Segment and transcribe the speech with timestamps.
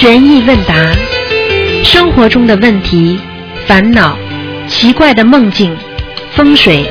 [0.00, 0.74] 悬疑问答，
[1.82, 3.18] 生活中的问题、
[3.66, 4.16] 烦恼、
[4.68, 5.76] 奇怪的梦境、
[6.36, 6.88] 风水，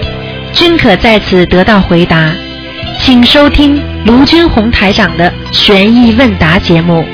[0.52, 2.34] 均可在此得到回答。
[3.00, 7.08] 请收听卢军红台长的悬疑问答节目。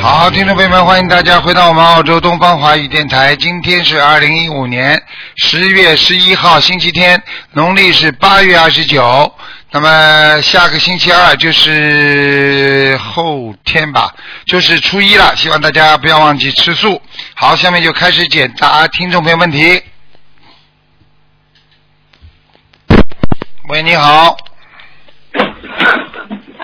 [0.00, 3.36] 好，听众朋友们，欢迎大家回到我们澳洲东方华语电台。
[3.36, 5.02] 今天是二零一五年
[5.36, 7.22] 十月十一号，星期天，
[7.52, 9.30] 农历是八月二十九。
[9.72, 14.14] 那么下个星期二就是后天吧，
[14.46, 15.34] 就是初一了。
[15.36, 17.02] 希望大家不要忘记吃素。
[17.34, 19.82] 好，下面就开始解答听众朋友问题。
[23.68, 24.36] 喂，你好。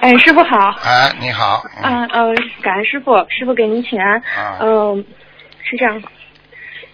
[0.00, 0.70] 哎，师傅好。
[0.82, 1.62] 哎，你好。
[1.82, 4.14] 嗯呃，感恩师傅，师傅给您请安。
[4.18, 5.04] 啊嗯、
[5.62, 6.02] 是这样，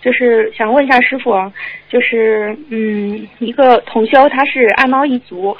[0.02, 1.52] 就是想问一下师傅，
[1.91, 5.57] 就是嗯，一个同修他是爱猫一族，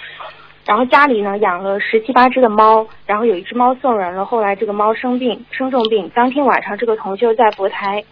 [0.69, 8.05] 然后家里呢养了十七八只的猫，然后有一只猫送人了，后来这个猫生病，生重病，当天晚上这个同修在佛台。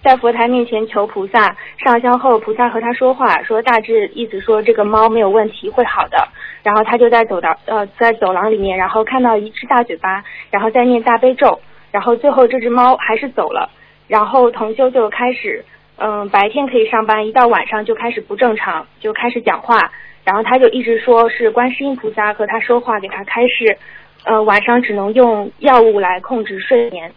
[0.00, 6.28] 在佛台面前求菩萨，上香后菩萨和他说话，说大致意思说这个猫没有问题，会好的。
[6.62, 13.68] 然后他就在走廊呃在走廊里面，然后看到一只大嘴巴，然后在念大悲咒，然后最后这只猫还是走了，
[14.06, 15.64] 然后同修就开始
[15.96, 19.90] 嗯白天可以上班，一到晚上就开始不正常，就开始讲话，
[20.30, 23.76] 然后他就一直说是观世音菩萨和他说话，给他开示，
[24.24, 27.12] 呃晚上只能用药物来控制睡眠，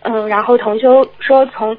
[0.00, 1.76] 嗯然后同修说从。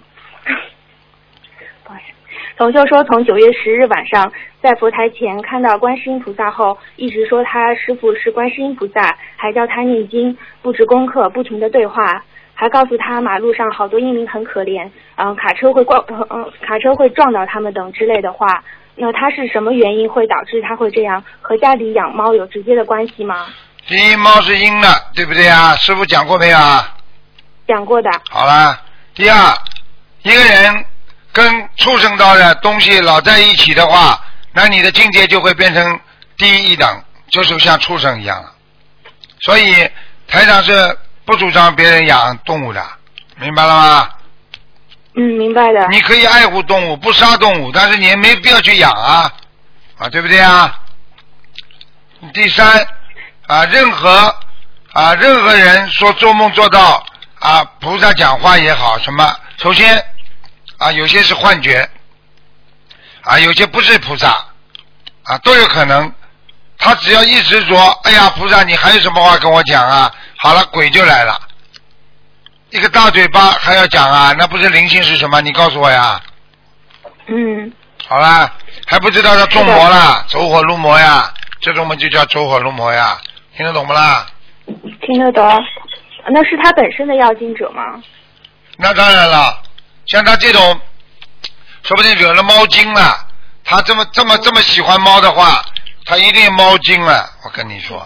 [1.83, 2.13] 不好意思，
[2.56, 18.63] 同修说，从九月十日晚上在佛台前看到观世音菩萨后，一直说他师傅是观世音菩萨，还教他念经、布置功课、不停的对话，还告诉他马路上好多英灵很可怜，嗯、卡车会撞，嗯、嗯卡车会撞到他们等之类的话。
[18.95, 21.23] 那他是什么原因会导致他会这样？
[21.41, 23.47] 和家里养猫有直接的关系吗？
[23.88, 25.75] 第一，猫是阴的，对不对啊？
[25.75, 26.95] 师傅讲过没有啊？
[27.67, 28.09] 讲过的。
[28.29, 28.81] 好了，
[29.13, 29.53] 第二，
[30.23, 30.85] 一个人
[31.33, 34.19] 跟畜生道的东西老在一起的话，
[34.53, 36.00] 那你的境界就会变成
[36.38, 38.51] 低一等，就是像畜生一样了。
[39.41, 39.73] 所以
[40.27, 42.81] 台长是不主张别人养动物的，
[43.39, 44.09] 明白了吗？
[45.17, 45.87] 嗯，明白的。
[45.87, 49.31] 你可以爱护动物，不杀动物，但是你也没必要去养啊，
[49.97, 50.79] 啊，对不对啊？
[52.33, 52.87] 第三
[53.47, 54.35] 啊，任何
[54.91, 57.05] 啊任何人说做梦做到
[57.39, 60.03] 啊菩萨讲话也好，什么，首先
[60.77, 61.87] 啊有些是幻觉，
[63.21, 64.43] 啊有些不是菩萨，
[65.23, 66.11] 啊都有可能。
[66.77, 70.13] 他只要一直说，哎呀菩萨，你还有什么话跟我讲啊？
[70.37, 71.39] 好了，鬼就来了。
[72.71, 74.35] 一个大嘴巴还要讲啊？
[74.37, 75.41] 那不是灵性是什么？
[75.41, 76.21] 你告诉我呀。
[77.27, 77.71] 嗯，
[78.07, 78.51] 好啦，
[78.85, 83.17] 还不知道他中魔了，走火入魔呀，这种我们就叫走火入魔呀，
[83.55, 84.27] 听得懂不啦？
[85.01, 85.43] 听得懂。
[86.27, 88.01] 那是他本身的要经者吗？
[88.77, 89.61] 那当然了，
[90.07, 90.79] 像他这种，
[91.83, 93.27] 说不定惹了猫精了。
[93.63, 95.63] 他这么这么这么喜欢猫的话，
[96.05, 97.29] 他一定猫精了。
[97.43, 98.05] 我跟你说，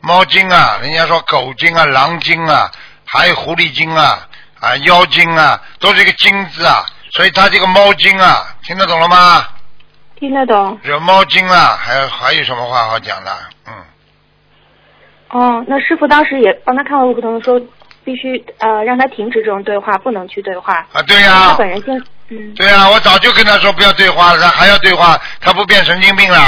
[0.00, 2.70] 猫精啊，人家说狗精啊、狼精啊，
[3.06, 4.28] 还有狐狸精啊、
[4.60, 6.84] 啊妖精啊，都是一个精字啊。
[7.12, 9.46] 所以他这个猫精啊，听得懂了吗？
[10.18, 10.78] 听得懂。
[10.82, 13.32] 惹猫精啊，还有还有什么话好讲的？
[13.68, 13.72] 嗯。
[15.30, 17.60] 哦，那师傅当时也帮他看过不同说，
[18.04, 20.86] 必须呃让他停止这种对话，不能去对话。
[20.92, 26.38] 啊，对呀、他本人先，嗯，对呀、我早就跟他说不要对话了，他还要对话，他不变神经病了？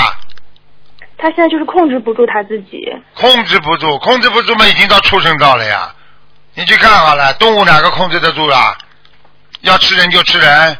[1.16, 2.88] 他现在就是控制不住他自己。
[3.14, 5.92] 控制不住，控制不住嘛，已经到畜生道了呀。
[6.58, 8.76] 你去看好了，动物哪个控制得住啦？
[9.60, 10.76] 要吃人就吃人，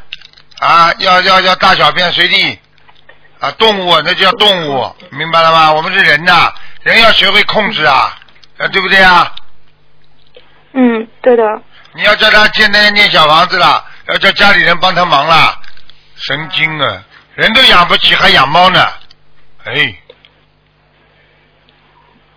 [0.58, 2.58] 啊，要要要大小便随地，
[3.38, 5.72] 啊，动物那叫动物，明白了吗？
[5.72, 6.52] 我们是人呐，
[6.82, 8.18] 人要学会控制啊，
[8.58, 9.32] 啊，对不对啊？
[10.72, 11.44] 嗯，对的。
[11.92, 15.60] 你要叫他现在念小房子了，要叫家里人帮他忙了，
[16.16, 17.04] 神经啊！
[17.36, 18.84] 人都养不起，还养猫呢？
[19.62, 19.96] 哎，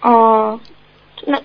[0.01, 0.59] 哦，
[1.25, 1.39] 那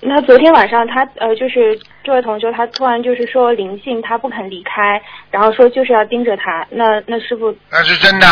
[0.00, 5.00] 那昨天晚上他呃就是这位同学他突然就是说灵性他不肯离开，
[5.30, 6.66] 然后说就是要盯着他。
[6.70, 8.26] 那那师傅那是真的。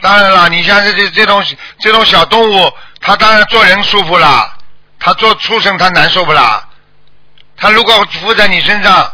[0.00, 1.42] 当然了，你像这这这种
[1.80, 4.56] 这种小动物，它当然做人舒服啦，
[5.00, 6.68] 它做畜生它难受不啦？
[7.56, 7.92] 它如果
[8.22, 9.12] 附在你身上，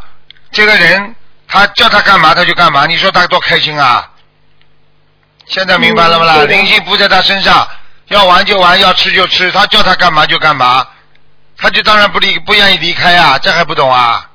[0.50, 1.14] 这个人
[1.48, 4.10] 他叫他干嘛他就干嘛，你说他多开心啊？
[5.46, 7.66] 现在明白了灵性附在他身上，
[8.08, 10.86] 要玩就玩，要吃就吃，他叫他干嘛就干嘛，
[11.56, 14.30] 他就当然不离不愿意离开啊，这还不懂啊？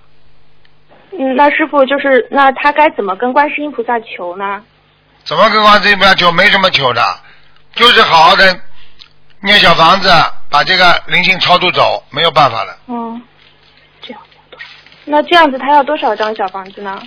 [1.11, 4.63] 嗯，那师傅就是那他该怎么跟观世音菩萨求呢？
[5.23, 6.31] 怎么跟观世音菩萨求？
[6.31, 7.03] 没什么求的，
[7.75, 8.59] 就是好好的
[9.41, 10.09] 念小房子
[10.49, 12.77] 把这个灵性超度走，没有办法了。
[12.87, 13.21] 嗯，
[14.01, 14.21] 这样
[15.05, 17.01] 那这样子他要多少张小房子呢？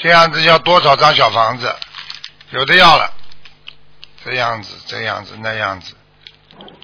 [0.00, 1.74] 这样子要多少张小房子？
[2.50, 3.10] 有的要了，
[4.24, 5.94] 这样子，这样子，那样子，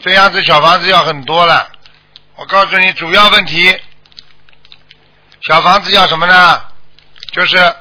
[0.02, 1.68] 这样子小房子要很多了。
[2.36, 3.74] 我告诉你，主要问题，
[5.42, 6.62] 小房子要什么呢？
[7.32, 7.74] 就是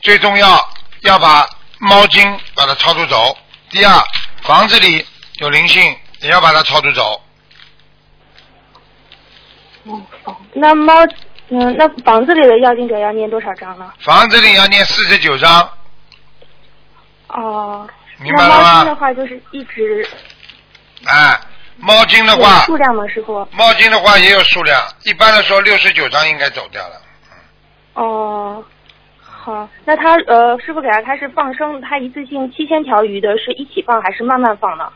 [0.00, 0.68] 最重要
[1.00, 1.48] 要把
[1.78, 3.36] 猫精把它超度走。
[3.70, 4.02] 第二，
[4.42, 5.04] 房子里
[5.40, 7.20] 有灵性，也要把它超度走。
[10.52, 10.94] 那猫，
[11.48, 13.92] 嗯，那房子里的要经者要念多少章呢？
[14.00, 15.68] 房子里要念四十九章，
[17.28, 17.88] 哦，
[18.18, 18.94] 明白了那猫精的？
[18.94, 20.08] 话就是一直
[21.06, 21.38] 哎，
[21.76, 23.46] 猫精的有话，数量吗，师傅？
[23.52, 27.02] 猫精的话也有数量，一般的说六十九张应该走掉了。
[27.94, 28.64] 哦，
[29.20, 34.90] 好，那他呃，师傅给他他是放生，他一次性七千条鱼的是一起放还是慢慢放呢？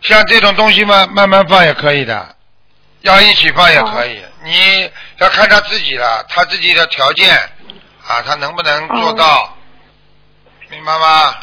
[0.00, 2.34] 像这种东西嘛，慢慢放也可以的，
[3.02, 4.20] 要一起放也可以。
[4.42, 7.32] 你要看他自己了，他自己的条件
[8.04, 9.56] 啊，他能不能做到，
[10.70, 11.34] 明白吗？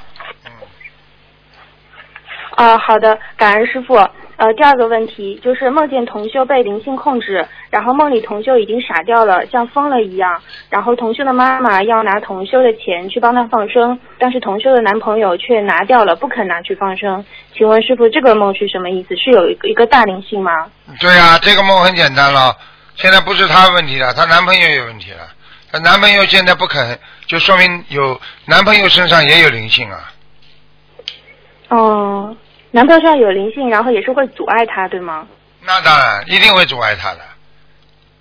[2.59, 3.95] 嗯，啊，好的，感恩师傅。
[4.35, 10.41] 呃，第二个问题就是梦见同修被灵性控制，然后梦里同修已经傻掉了，像疯了一样。
[10.69, 17.23] 然后同修的妈妈要拿同修的钱去帮他放生，但是同修的男朋友却拿掉了，不肯拿去放生。
[17.53, 19.15] 请问师傅，这个梦是什么意思？
[19.15, 20.51] 是有一个一个大灵性吗？
[21.00, 22.56] 对呀、这个梦很简单了，
[22.95, 25.27] 现在不是她问题了，她男朋友有问题了，
[25.71, 30.11] 她男朋友现在不肯，就说明有男朋友身上也有灵性啊。
[31.67, 32.38] 哦，男
[32.71, 35.27] 朋友有灵性，然后也是会阻碍他，对吗？
[35.62, 37.19] 那当然，一定会阻碍他的。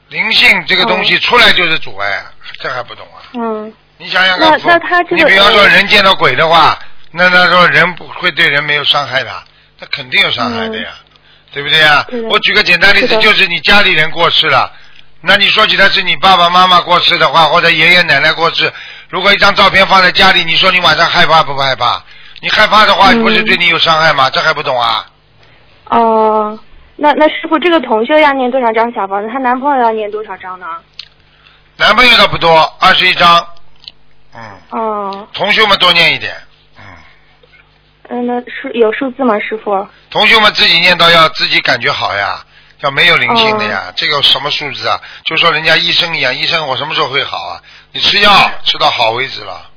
[0.09, 3.21] 灵性这个东西出来就是阻碍啊，这还不懂啊？
[3.35, 6.79] 嗯，你想想看，那他这个你比方说呃人见到鬼的话，
[7.11, 9.31] 那他说人不会对人没有伤害的，
[9.79, 10.89] 他肯定有伤害的呀，
[11.53, 12.23] 对不对呀对？
[12.23, 14.73] 我举个简单例子，就是你家里人过世了，
[15.21, 18.73] 那你说起来是你爸爸妈妈过世的话，或者爷爷奶奶过世，
[19.11, 22.03] 如果一张照片放在家里，你说你晚上害怕不害怕？
[22.40, 24.31] 你害怕的话，嗯不是对你有伤害吗？
[24.31, 25.06] 这还不懂啊？
[25.87, 26.58] 哦，
[26.96, 29.29] 那那师傅，这个同学要念多少张小房子？
[29.32, 30.67] 她男朋友要念多少张呢？
[31.76, 33.46] 男朋友倒不多，二十一张，
[34.35, 34.40] 嗯，
[34.70, 36.35] 哦，同学们多念一点，
[36.76, 36.85] 嗯。
[38.11, 39.87] 嗯，那数有数字吗，师傅？
[40.11, 42.44] 同学们自己念到要自己感觉好呀，
[42.81, 43.93] 要没有灵性的呀。
[43.94, 45.00] 这个什么数字啊？
[45.25, 47.62] 就说人家医生一样，医生我什么时候会好啊？
[47.93, 49.68] 你吃药吃到好为止了。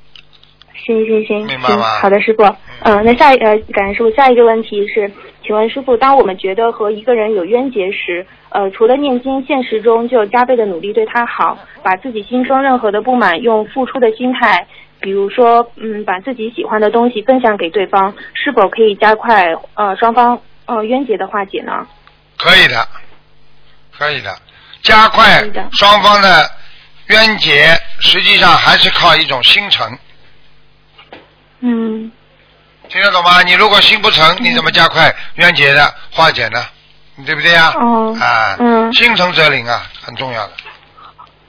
[0.86, 2.44] 行行行，行，明白吗好的，师傅。
[2.83, 4.10] 嗯、那下一呃，感恩师傅。
[4.16, 5.12] 下一个问题是，
[5.45, 14.66] 请问师傅，当我们觉得和一个人有冤结时，呃，除了念经，现实中就加倍的努力对他好，把自己心中任何的不满用付出的心态，
[15.00, 21.86] 比如说，嗯，把自己喜欢的东西分享给对方，是否可以加快呃双方呃冤结的化解呢？
[22.38, 22.88] 可以的，
[23.95, 24.36] 可以的，
[24.81, 25.44] 加快
[25.74, 26.50] 双方的
[27.07, 29.88] 冤结，实际上还是靠一种心诚，
[31.61, 32.11] 嗯，
[32.89, 33.41] 听得懂吗？
[33.43, 36.63] 你如果心不诚，你怎么加快冤结的化解呢？
[37.25, 37.73] 对不对呀？
[37.75, 40.51] 哦啊，嗯心诚则灵啊，很重要的。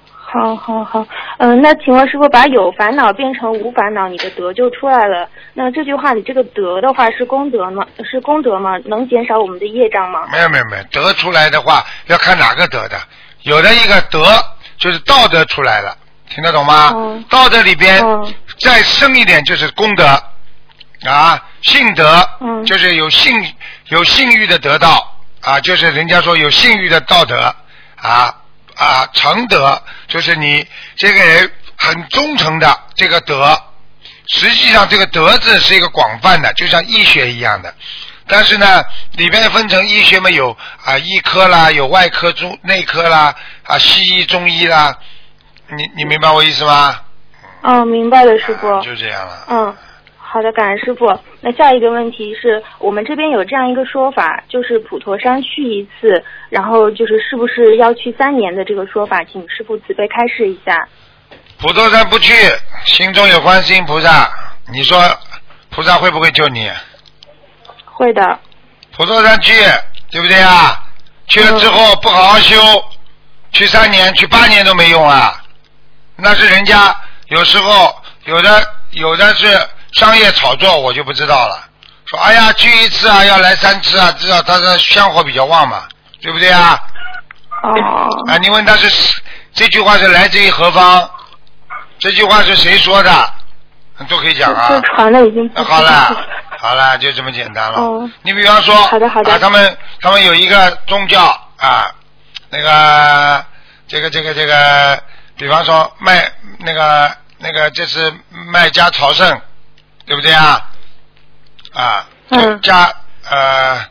[0.09, 1.07] 好，好，好，
[1.39, 5.29] 嗯、那请问师傅，把有烦恼变成无烦恼，你的德就出来了。
[5.53, 7.87] 那这句话里这个德的话是功德吗？
[8.11, 8.79] 是功德吗？
[8.87, 10.27] 能减少我们的业障吗？
[10.33, 12.99] 没有没有没有，德出来的话要看哪个德的，
[13.43, 14.25] 有的一个德
[14.79, 15.97] 就是道德出来了，
[16.35, 16.91] 听得懂吗？
[16.95, 20.05] 哦道德里边、哦再深一点就是功德
[21.05, 23.55] 啊，性德、嗯就是有性
[23.89, 27.55] 有性欲的得到啊，就是人家说有性欲的道德
[27.97, 28.35] 啊
[28.77, 30.65] 啊，诚德就是你
[30.97, 33.61] 这个人很忠诚的这个德。
[34.29, 37.75] 实际上，这个德字是一个广泛的，就像医学一样的。
[38.29, 38.83] 但是呢，
[39.17, 43.35] 里边分成医学嘛，有啊医科啦，有外科、中内科啦，
[43.65, 44.97] 啊西医、中医啦。
[45.77, 47.01] 你你明白我意思吗？
[47.63, 48.69] 哦，明白了，师傅。
[48.69, 49.47] 啊就这样了。
[49.49, 49.77] 嗯，
[50.17, 51.07] 好的，感恩师傅。
[51.41, 60.89] 那下一个问题是我们这边有这样一个说法，就是普陀山去一次，然后就是是不是要去三年的这个说法，请师傅慈悲开示一下。
[61.59, 62.33] 普陀山不去，
[62.87, 64.29] 心中有观世音菩萨，
[64.73, 64.99] 你说
[65.71, 66.71] 菩萨会不会救你？
[67.85, 68.39] 会的。
[68.97, 69.53] 普陀山去，
[70.11, 70.83] 对不对啊？
[71.29, 72.57] 去了之后不好好修，
[73.53, 75.42] 去三年、去八年都没用啊。
[76.23, 76.95] 那是人家
[77.27, 79.61] 有时候有的有的是
[79.93, 81.65] 商业炒作，我就不知道了。
[82.07, 85.83] 说哎呀，去一次啊，要来三次啊，至少他的香火比较旺嘛，
[86.21, 86.79] 对不对啊？
[87.63, 88.09] 哦。
[88.29, 89.21] 啊，你问他是
[89.53, 91.11] 这句话是来自于何方？
[91.99, 93.31] 这句话是谁说的？
[94.09, 94.69] 都可以讲啊。
[94.69, 96.17] 这传了已经好了
[96.59, 97.79] 好了，就这么简单了。
[97.79, 101.25] 哦你比方说，好的好的啊，他们他们有一个宗教
[101.57, 101.91] 啊，
[102.51, 103.45] 那个
[103.89, 105.01] 这个这个这个，
[105.37, 109.41] 比方说卖那个那个，这是卖家朝圣，
[110.07, 110.71] 对不对啊？
[111.73, 112.07] 啊，
[112.63, 112.95] 加
[113.29, 113.85] 呃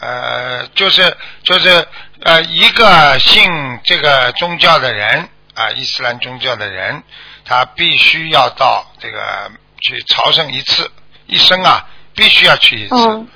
[0.00, 1.86] 呃，就是就是
[2.22, 3.50] 呃，一个信
[3.84, 7.02] 这个宗教的人啊，伊斯兰宗教的人，
[7.44, 10.90] 他必须要到这个去朝圣一次，
[11.26, 12.94] 一生啊，必须要去一次。
[12.94, 13.28] 嗯。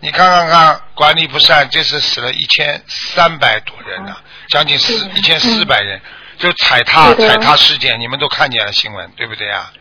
[0.00, 4.14] 你看看看，管理不善，这次死了一千三百多人呢、
[4.48, 5.98] 将近四一千四百人，
[6.44, 9.72] 就踩踏踩踏事件，你们都看见了新闻，对不对啊？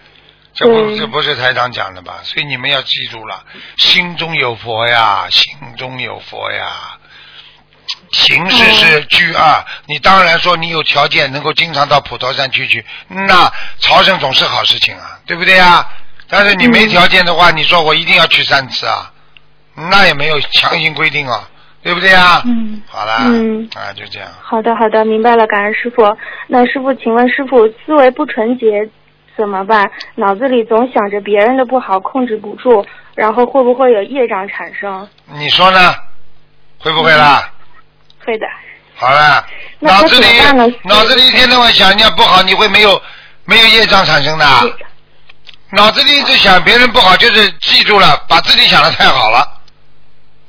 [0.56, 2.22] 这不这不是台长讲的吧？
[2.24, 3.44] 所以你们要记住了，
[3.78, 6.98] 心中有佛呀，心中有佛呀。
[8.12, 15.86] 形式是居二，你当然说你有条件能够经常到普陀山去去，那朝圣总是好事情啊，对不对啊？
[16.30, 19.12] 但是你没条件的话，你说我一定要去三次啊，
[19.76, 21.50] 那也没有强行规定啊，
[21.84, 22.42] 对不对啊？
[22.46, 24.30] 嗯好啦，嗯啊，就这样。
[24.42, 26.02] 好的，好的，明白了，感恩师傅。
[26.48, 28.90] 那师傅，请问师傅，思维不纯洁
[29.36, 29.92] 怎么办？
[30.16, 32.86] 脑子里总想着别人的不好，控制不住，
[33.16, 35.08] 然后会不会有业障产生？
[35.34, 35.94] 你说呢？
[36.80, 37.50] 会不会啦？
[38.26, 38.46] 会的。
[38.96, 39.46] 好了，
[39.80, 40.28] 脑子里
[40.84, 43.02] 脑子里一天到晚想人家不好，你会没有
[43.46, 44.46] 没有业障产生的？
[45.72, 49.46] 脑子里一直想别人不好，就是记住了，把自己想的太好了。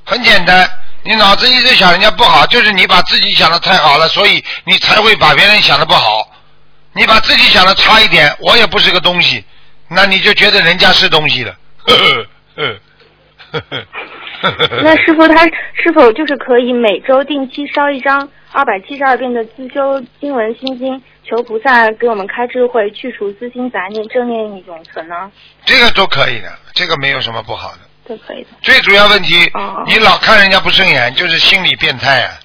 [0.04, 0.68] 很简单，
[1.04, 6.30] 你脑子一直想人家不好，就是你把自己想的太好了，所以你才会把别人想的不好。
[6.94, 9.44] 你把自己想的差一点，我也不是个东西，
[9.88, 11.54] 那你就觉得人家是东西了。
[11.84, 12.80] 呵呵呵
[13.52, 13.62] 呵
[14.40, 15.44] 呵呵那师傅他
[15.74, 25.30] 是否就是可以每周定期烧一张二百七十二遍的自修经文心经，求菩萨给我们开智慧，去除私心杂念，正念永存呢？
[25.64, 27.80] 这个都可以的，这个没有什么不好的。
[28.06, 28.50] 都可以的。
[28.62, 32.40] 最主要问题，哦你老看人家不顺眼，就是心理变态啊！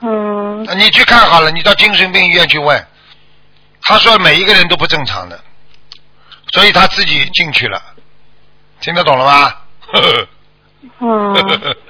[0.00, 2.86] 嗯，你去看好了，你到精神病医院去问，
[3.82, 5.40] 他说每一个人都不正常的，
[6.52, 7.82] 所以他自己进去了，
[8.80, 9.54] 听得懂了吗？
[9.92, 10.28] 呵 呵
[11.00, 11.76] 嗯。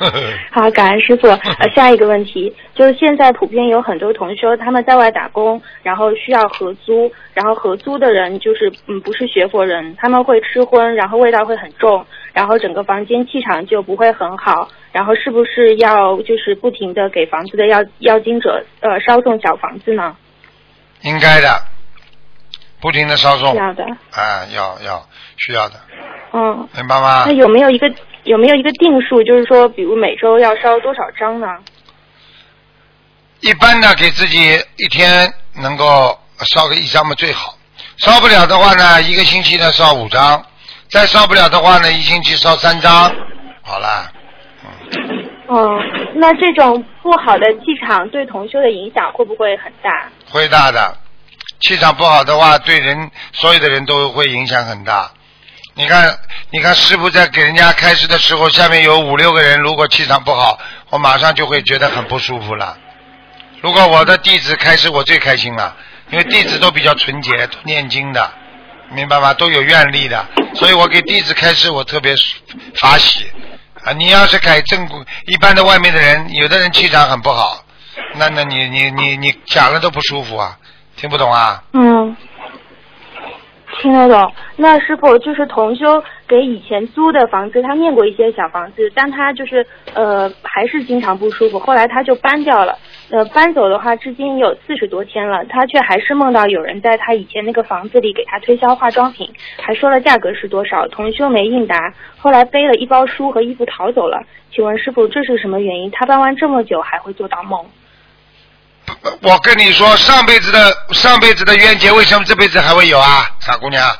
[0.50, 1.26] 好，感恩师傅。
[1.58, 20.16] 呃，下一个问题就是现在普遍有很多同修他们在外打工，然后需要合租，然后合租的人就是嗯不是学佛人，他们会吃荤，然后味道会很重，然后整个房间气场就不会很好，然后是不是要就是不停的给房子的要要经者呃烧送小房子呢？
[21.02, 21.48] 应该的，
[22.80, 25.74] 不停的烧送，要的，啊，要要需要的，
[26.32, 27.32] 嗯，明白吗那？
[27.32, 27.88] 有没有一个
[28.28, 31.46] 有没有一个定数，就是说比如每周要烧多少张呢？
[33.40, 34.38] 一般的给自己
[34.76, 36.18] 一天能够
[36.54, 37.56] 烧个一张嘛最好，
[37.96, 40.44] 烧不了的话呢，一个星期呢烧五张，
[40.90, 43.10] 再烧不了的话呢，一星期烧三张，
[43.62, 44.12] 好了，
[45.46, 45.80] 哦，
[46.14, 50.10] 那这种不好的气场对同修的影响会不会很大？
[50.28, 50.98] 会大的。
[51.60, 55.10] 气场不好的话，对人所有的人都会影响很大。
[55.78, 56.18] 你看，
[56.50, 60.58] 你看师傅在给人家开示的时候，下面有五六个人，如果气场不好，
[60.90, 62.76] 我马上就会觉得很不舒服了。
[63.60, 65.76] 如果我的弟子开示，我最开心了，
[66.10, 68.28] 因为弟子都比较纯洁，念经的，
[68.90, 69.32] 明白吗？
[69.34, 72.12] 都有愿力的，所以我给弟子开示，我特别
[72.80, 73.30] 法喜
[73.84, 73.92] 啊。
[73.92, 77.64] 你要是改正规一般的外面的人，有的人气场很不好，
[78.16, 80.58] 那那你你你你讲了都不舒服啊，
[80.96, 81.62] 听不懂啊？
[81.72, 82.16] 嗯，
[83.80, 84.32] 听得懂。
[84.56, 92.76] 那师傅就是同修给以前租的房子，他念过一些小房子，但他就是呃还是经常不舒服，后来他就搬掉了。
[93.10, 99.32] 呃，搬走的话，至今有四十多天了，他却还是梦到有人在他以前那个房子里给他推销化妆品，
[99.62, 104.20] 还说了价格是多少，同修没应答，后来背了一包书和衣服逃走了。
[104.50, 105.90] 请问师傅，这是什么原因？
[105.90, 107.64] 他搬完这么久还会做到梦？
[109.22, 113.96] 我跟你说，上辈子的上辈子的冤结，为什么这辈子还会有啊，傻姑娘？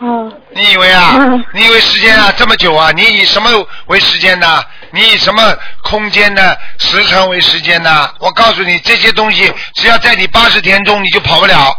[0.00, 1.44] 嗯你以为啊嗯？
[1.52, 2.90] 你以为时间啊这么久啊？
[2.92, 3.48] 你以什么
[3.86, 4.62] 为时间呢？
[4.90, 8.12] 你以什么空间的时长为时间呢？
[8.18, 11.74] 我告诉你，这些东西只要在你八十天中，你就跑不了。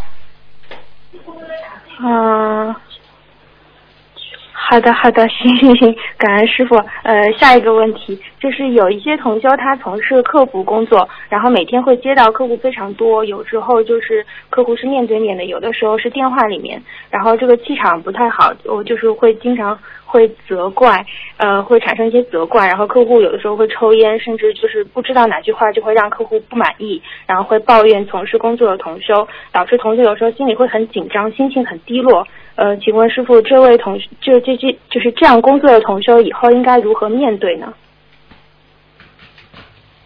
[2.04, 2.76] 嗯，
[4.68, 6.76] 好的好的，行行行，感恩师傅。
[7.04, 16.82] 呃，下一个问题就是有一些同修他从事客服工作，然后每天会接到客户非常多，有时候就是客户是面对面的，有的时候是电话里面，
[17.12, 21.06] 然后这个气场不太好，我就是会经常会责怪，
[21.38, 32.28] 呃，会产生一些责怪，然后客户有的时候会抽烟，甚至就是不知道哪句话就会让客户 不满意，然后会抱怨从事工作的同修，导致同修有时候心里会很紧张，心情很低落。
[32.56, 37.74] 呃，请问师傅，这位同就这这就是这样工作的同修以后应该如何面对呢？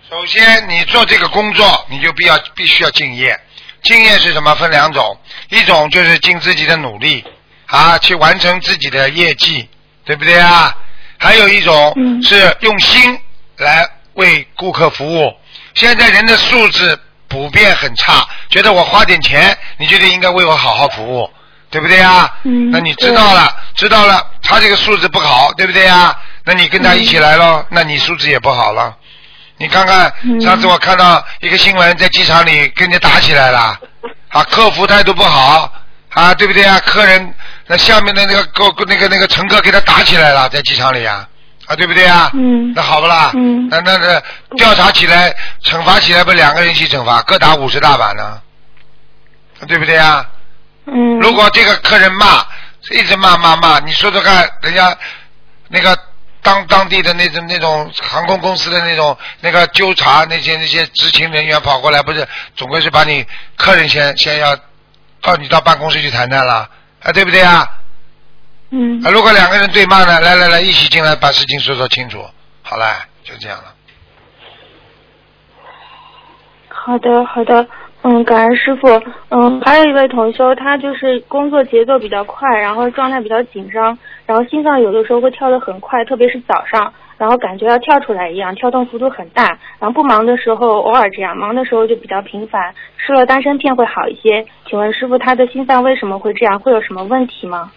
[0.10, 3.40] 首先，你做这个工作，你就必要必须要敬业。
[3.84, 4.56] 敬业是什么？
[4.56, 5.18] 分两种，
[5.50, 7.24] 一种就是尽自己的努力
[7.68, 9.70] 啊，去完成自己的业绩，
[10.04, 10.76] 对不对啊？
[11.20, 13.16] 还有一种嗯是用心
[13.58, 15.32] 来为顾客服务。
[15.76, 21.30] 现在人的素质普遍很差，觉得我花点钱，你就得应该为我好好服务，
[21.70, 22.30] 对不对啊？
[22.44, 26.16] 嗯那你知道了，知道了，他这个素质不好，对不对啊？
[26.46, 28.96] 那你跟他一起来咯，那你素质也不好了。
[29.58, 33.78] 你看看，嗯上次我看到一个新闻，在机场里跟人家打起来了，
[34.30, 35.72] 啊，客服态度不好，
[36.14, 36.80] 啊，对不对啊？
[36.86, 37.34] 客人
[37.68, 41.28] 那下面的那个客那个那个乘客给他打起来了，在机场里啊，
[41.68, 42.32] 啊，对不对啊？
[42.34, 43.32] 嗯那好不啦？
[43.36, 44.22] 嗯那那那
[44.58, 48.42] 调查起来，惩罚起来不两个人一起惩罚，各打五十大板呢，
[49.68, 50.26] 对不对啊？
[50.92, 52.46] 嗯，如果这个客人骂，
[52.92, 54.96] 一直骂骂骂，你说说看，人家
[55.68, 55.98] 那个
[56.42, 64.56] 当当地的那种那种航空公司的那种那个纠察那些那些执勤人员跑过来，不是总归是把你客人先先要
[65.22, 66.70] 到你到办公室去谈谈了，
[67.04, 67.68] 啊，对不对啊？
[68.72, 72.24] 嗯啊，如果两个人对骂呢，来来来，一起进来把事情说说清楚，
[72.62, 73.74] 好了，就这样了。
[76.70, 77.68] 好的，好的，
[78.10, 78.88] 嗯，感恩师傅。
[79.30, 89.44] 嗯，还有一位同修，他就是工作节奏比较快，然后状态比较紧张，然后心脏有的时候会跳得很快，特别是早上，然后感觉要跳出来一样，跳动幅度很大。
[89.78, 92.74] 然后不忙的时候偶尔这样，忙的时候就比较频繁。
[92.98, 94.44] 吃了丹参片会好一些。
[94.68, 96.60] 请问师傅，他的心脏为什么会这样？
[96.60, 97.72] 会有什么问题吗？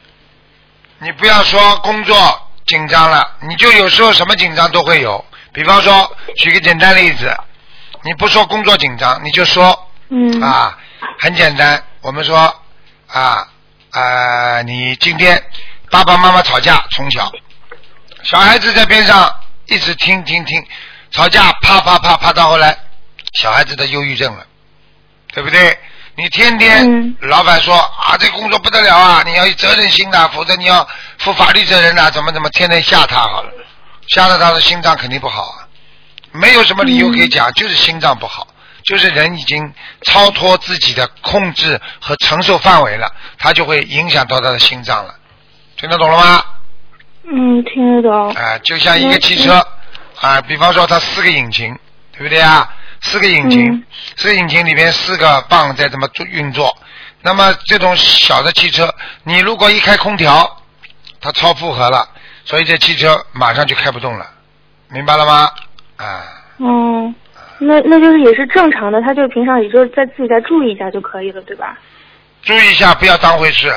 [0.99, 2.17] 你不要说工作
[2.65, 5.23] 紧张了，你就有时候什么紧张都会有。
[5.53, 5.93] 比方说，
[6.37, 7.31] 举个简单例子，
[8.03, 9.79] 你不说工作紧张，你就说
[10.11, 10.41] 嗯。
[10.43, 10.77] 啊，
[11.19, 12.37] 很简单，我们说
[13.07, 13.47] 啊
[13.91, 15.43] 啊，你今天
[15.91, 17.31] 爸爸妈妈吵架，从小
[18.23, 19.35] 小孩子在边上
[19.67, 20.65] 一直听听听，
[21.11, 22.77] 吵架啪啪啪啪到后来，
[23.35, 24.47] 小孩子的忧郁症了，
[25.33, 25.79] 对不对？
[26.15, 27.17] 你天天、嗯。
[27.23, 30.87] 老板说啊，这工作不得了啊，你要有责任心的，否则你要
[31.19, 33.51] 负法律责任的，怎么怎么，天天吓他好了，
[34.09, 35.67] 吓得他的心脏肯定不好啊，
[36.33, 38.47] 没有什么理由可以讲，就是心脏不好，
[38.85, 45.15] 就是人已经超脱自己的控制和承受范围了，他就会影响到他的心脏了，
[45.77, 46.45] 听得懂了吗？
[47.25, 48.33] 嗯，听得懂。
[48.35, 49.67] 啊、就像一个汽车
[50.21, 51.79] 啊、比方说它四个引擎，
[52.13, 52.69] 对不对啊？
[53.01, 53.85] 四个引擎，嗯
[54.17, 56.77] 四个引擎里面四个泵在怎么做运作。
[57.21, 58.93] 那么这种小的汽车，
[59.25, 60.63] 你如果一开空调，
[61.21, 62.09] 它超负荷了，
[62.45, 64.29] 所以这汽车马上就开不动了，
[64.89, 65.51] 明白了吗？
[65.97, 66.23] 啊，
[66.59, 67.15] 嗯，
[67.63, 71.79] 那那就是也是正常的，他就平常也就是在自己再注意一下就可以了，对吧？
[72.43, 73.71] 注意一下，不要当回事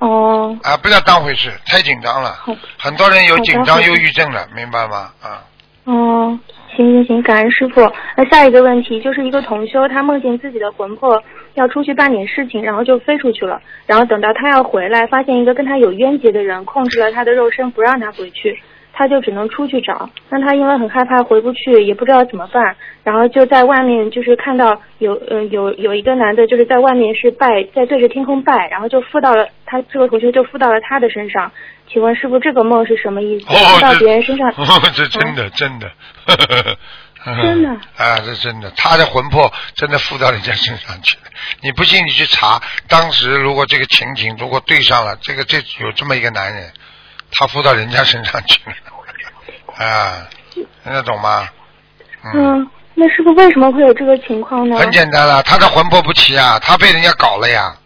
[0.00, 2.54] 哦，啊，不要当回事，太紧张了好。
[2.78, 5.10] 很多人有紧张忧郁症了，明白吗？
[5.20, 5.42] 啊，
[5.84, 6.38] 哦，
[6.76, 7.80] 行行行，感恩师傅。
[8.16, 11.22] 那下一个问题就是一个同修，他梦见自己的魂魄
[11.54, 13.60] 要出去办点事情，然后就飞出去了。
[13.86, 18.58] 然后等到他要回来，发现一个跟他有冤结的人控制了他的肉身，不让他回去，
[18.98, 20.10] 他就只能出去找。
[20.28, 31.52] 那他因为很害怕回不去，也不知道怎么办，然后就在外面就是看到有呃有有一个男的，就是在外面是拜，在对着天空拜，然后就附到了他这个同学就附到了他的身上。
[31.90, 33.46] 请问师傅，这个梦是什么意思？
[33.46, 34.50] 哦，附到别人身上？
[34.58, 35.90] 哦，这真的真的，
[37.24, 41.22] 真 的啊，这真的，他的魂魄真的附到人家身上去了。
[41.62, 46.70] 你不信，你去查，当时如果这个情景如果对上了，这个这有这么一个男人，
[47.32, 48.76] 他附到人家身上去了，
[49.78, 51.48] 啊，听得懂吗？
[52.24, 54.76] 嗯，嗯，那师傅为什么会有这个情况呢？
[54.76, 57.76] 很简单了，他的魂魄不齐啊，他被人家搞了呀，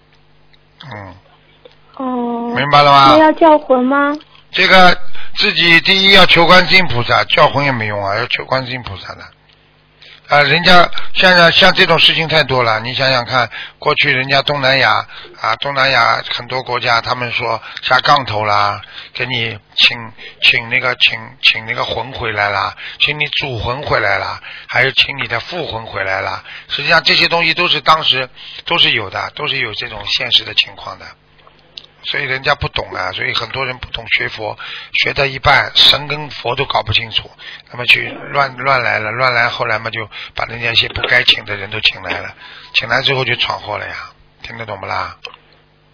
[0.91, 1.15] 嗯，
[1.97, 3.19] 哦，明白了吗那？
[3.19, 4.17] 要叫魂吗？
[4.51, 4.97] 这个
[5.37, 9.21] 自己第一要求观世音菩萨，叫魂也没用啊，要求观世音菩萨的。
[10.33, 15.07] 啊，人家像像像这种事情太多了，你想想看，过去人家东南亚
[15.39, 18.81] 啊，东南亚很多国家，他们说下杠头啦，
[19.13, 19.99] 给你请
[20.41, 26.43] 请那个请请那个魂回来啦，请你主魂回来啦，还有请你的父魂回来啦。
[26.69, 28.27] 实际上这些东西都是当时
[28.65, 31.05] 都是有的，都是有这种现实的情况的。
[32.05, 34.59] 所以人家不懂啊，所以很多人不懂学佛，
[35.03, 37.31] 学到一半神跟佛都搞不清楚，
[37.71, 42.35] 那么去乱乱来了，乱来后来嘛就把人家一些不该请的人都请来了，
[42.75, 43.95] 请来之后就闯祸了呀，
[44.43, 45.17] 听得懂不啦？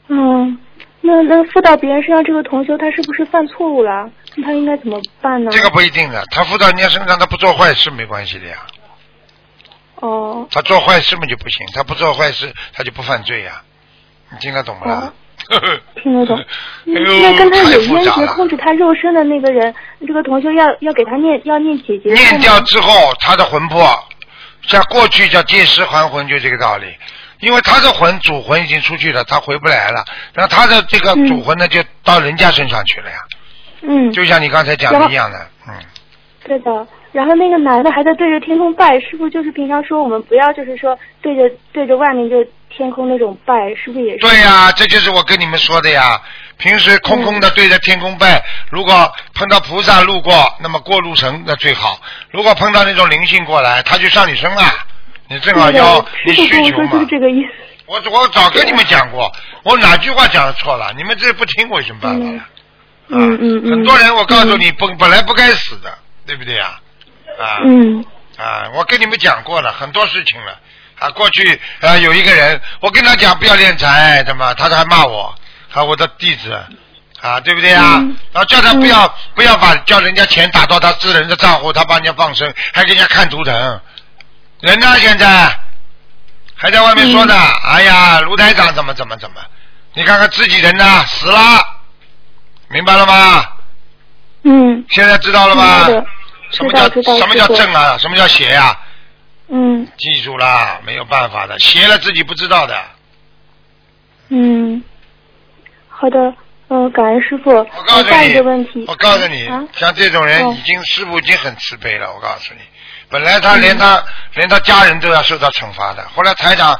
[0.09, 0.59] 嗯，
[1.03, 4.11] 那那那附到别人身上这个同修，他是不是犯错误了？
[4.37, 5.51] 那他应该怎么办呢？
[5.53, 8.66] 这个不一定的，他附到人家身上，他不做坏事没关系的呀。
[9.97, 13.62] 哦他做坏事嘛就不行，他不做坏事他就不犯罪呀。
[14.31, 15.12] 你听得懂不啦？
[16.02, 16.38] 听得懂。
[16.38, 16.44] 哎
[16.84, 18.26] 那呦，那跟他有冤结。
[18.26, 19.74] 控制他肉身的那个人，
[20.06, 23.88] 这个同学要要给他念要念姐姐念掉之后，他的魂魄
[24.62, 26.87] 像过去叫借尸还魂，就这个道理。
[27.40, 30.04] 因为他的魂主魂已经出去了，他回不来了。
[30.34, 33.16] 然后他的这个嗯主魂呢，就到人家身上去了呀。
[33.82, 35.74] 嗯，就像你刚才讲的一样的，嗯，
[36.44, 36.87] 对的。
[37.12, 42.37] 然后那个男的还在对着天空拜，是不是就是平常说我们不要就是说对着对着外面就
[42.68, 44.18] 天空那种拜，是不是也是？
[44.18, 46.21] 对呀、这就是我跟你们说的呀。
[46.59, 52.01] 平时空空的对着天空拜，如果碰到菩萨路过，那么过路神那最好。
[52.33, 54.62] 如果碰到那种灵性过来，他就上你身了，
[55.29, 57.07] 你正好要，你师傅跟需求嘛我说就是。
[57.07, 57.49] 这个意思。
[57.87, 60.92] 我我早跟你们讲过，我哪句话讲的错了？
[60.97, 62.49] 你们这不听我有什么办法呀？
[63.09, 63.71] 嗯嗯嗯。
[63.71, 66.81] 很多人我告诉你，本本来不该死的，对不对呀？
[67.38, 67.61] 啊。
[67.64, 68.05] 嗯。
[68.37, 70.59] 啊，我跟你们讲过了，很多事情了。
[70.98, 75.35] 啊，过去啊有一个人，我跟他讲不要敛财，怎么，他还骂我，
[75.72, 76.53] 啊我的弟子，
[77.20, 77.96] 啊对不对啊？
[77.98, 78.16] 嗯。
[78.33, 83.81] 然后叫他不要、不要把叫人家钱打到他私人的账户，他帮人家放生，还给人家看图腾，
[84.61, 85.59] 人呢现在？
[86.61, 89.40] 还在外面说呢，嗯哎呀卢台长怎么怎么怎么，
[89.94, 91.40] 你看看自己人呢死了，
[92.68, 93.46] 明白了吗？
[94.42, 94.85] 嗯。
[94.90, 95.87] 现在知道了吗？
[96.50, 97.96] 什么叫什么叫正啊？
[97.98, 98.78] 什么叫邪呀、
[99.48, 102.76] 嗯记住啦，没有办法的，邪了自己不知道的。
[104.28, 104.82] 嗯，
[105.88, 106.34] 好的，
[106.68, 107.50] 嗯、感恩师傅。
[107.50, 112.12] 我告诉下一你个问题，，我告诉你啊，像这种人哦已经师傅已经很慈悲了。
[112.12, 112.61] 我告诉你，
[113.08, 114.02] 本来他连他、
[114.34, 116.78] 连他家人都要受到惩罚的，后来台长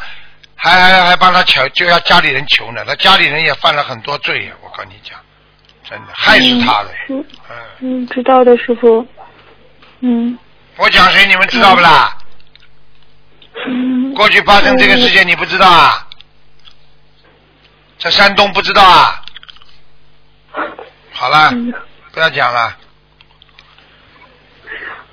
[0.55, 4.53] 还还还帮他求，就要家里人求呢，他家里人也犯了很多罪呀。
[4.63, 5.19] 我跟你讲，
[5.89, 6.91] 真的害死他了。
[7.09, 9.07] 嗯，嗯，嗯，知道的，师傅。
[10.01, 10.39] 嗯
[10.77, 12.17] 我讲谁你们知道不啦？
[13.67, 14.15] 嗯。
[14.15, 16.07] 过去发生这个事情你不知道啊？
[17.99, 19.23] 在山东不知道啊？
[21.13, 21.73] 好了，嗯。
[22.13, 22.77] 不要讲了。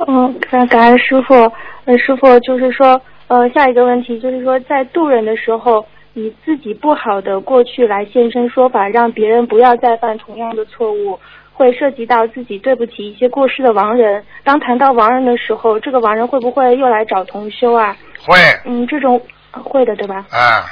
[0.08, 1.52] 嗯，感感恩师傅。
[1.86, 11.20] 呃，师傅就是说，呃，下一个问题就是说，在渡人的时候，以自己不好的过去来现身说法，让别人不要再犯同样的错误，
[11.56, 14.22] 会涉及到自己对不起一些过世的亡人。
[14.44, 17.96] 当谈到亡人的时候，这个亡人会不会又来找同修啊？
[18.22, 20.26] 会嗯，这种呃会的，对吧？
[20.30, 20.66] 啊，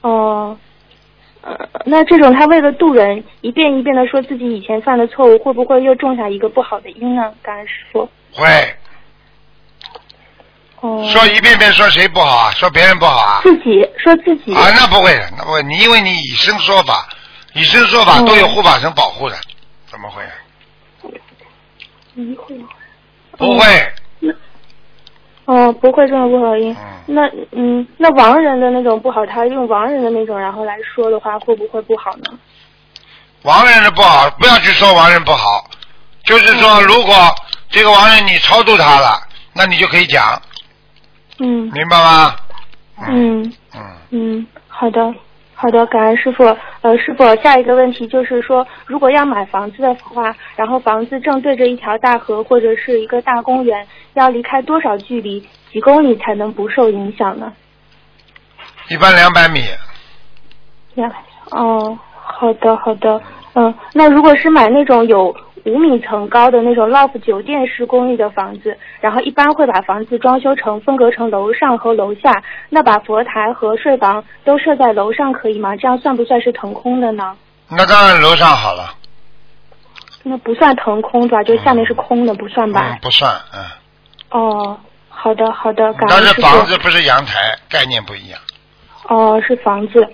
[0.00, 0.58] 哦，
[1.42, 7.32] 呃，那这种他为了渡人，一遍一遍的说自己以前犯的错误，会不会又种下一个不好的因呢？
[7.40, 8.08] 感恩师傅。
[8.32, 8.44] 会
[10.80, 11.08] 哦。
[11.12, 12.50] 说一遍遍说谁不好啊？
[12.50, 13.40] 说别人不好啊？
[13.42, 14.52] 自己说自己。
[14.54, 15.62] 啊，那不会的，那不会。
[15.62, 17.08] 你因为你以身说法，
[17.54, 19.36] 以身说法哦都有护法神保护的，
[19.98, 20.22] 怎么会？
[22.14, 22.56] 嗯会。
[23.36, 23.92] 不会。
[25.46, 26.76] 哦，不会这么不好音。
[26.78, 32.38] 嗯那嗯，那亡人的那种不好，他用亡人的那种然后来说的话，会不会不好呢？
[33.42, 35.64] 亡人的不好，不要去说亡人不好，
[36.22, 37.14] 就是说，嗯如果
[37.70, 39.20] 这个亡人你超度他了，
[39.54, 40.40] 那你就可以讲，
[41.40, 42.36] 嗯明白吗？
[43.08, 45.14] 嗯嗯，嗯，好的。
[45.60, 46.44] 好的，感恩师傅。
[46.82, 57.52] 呃，师傅，下一个问题就是说，如果要买房子的话，然后房子正对着一条大河或者是一个大公园，要离开多少距离，几公里才能不受影响呢？
[58.88, 59.64] 一般两百米，
[60.94, 61.10] 呀，
[61.50, 63.20] 哦，好的好的，
[63.54, 65.34] 嗯，那如果是买那种有
[65.68, 75.76] 五米层高的那种 loft 酒店式公寓的房子，然后一般会把房子装修成分隔成楼上和楼下，那把佛台和睡房都设在楼上可以吗？
[75.76, 77.36] 这样算不算是腾空的呢？
[77.70, 78.94] 那当然楼上好了，
[80.22, 81.42] 那不算腾空对吧？
[81.42, 82.98] 就下面是空的，不算吧嗯，？
[83.02, 83.60] 不算，嗯，
[84.30, 84.78] 哦，
[85.08, 86.40] 好的好的，感但是。
[86.40, 88.40] 房子不是阳台，概念不一样。
[89.08, 90.06] 哦，是房子。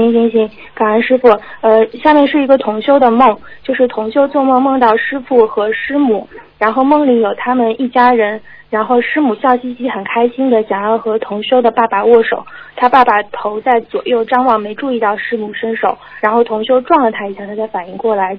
[0.00, 1.28] 行行行，感恩师傅。
[1.60, 6.28] 呃，下面是一个同修的梦，就是同修做梦梦到师傅和师母，
[6.58, 12.44] 然后梦里有他们一家人，然后师母笑嘻嘻很开心的想要和同修的爸爸握手，
[12.76, 18.36] 他爸爸头在左右张望，没注意到师母伸手，然后同修撞了他一下，他才反应过来。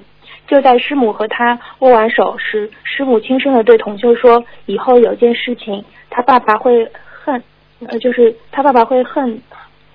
[0.48, 6.88] 就在师母和他握完手时，师母轻声的对同修说：“以后有件事情，他爸爸会
[7.24, 7.42] 恨，
[7.88, 9.42] 呃，就是他爸爸会恨。”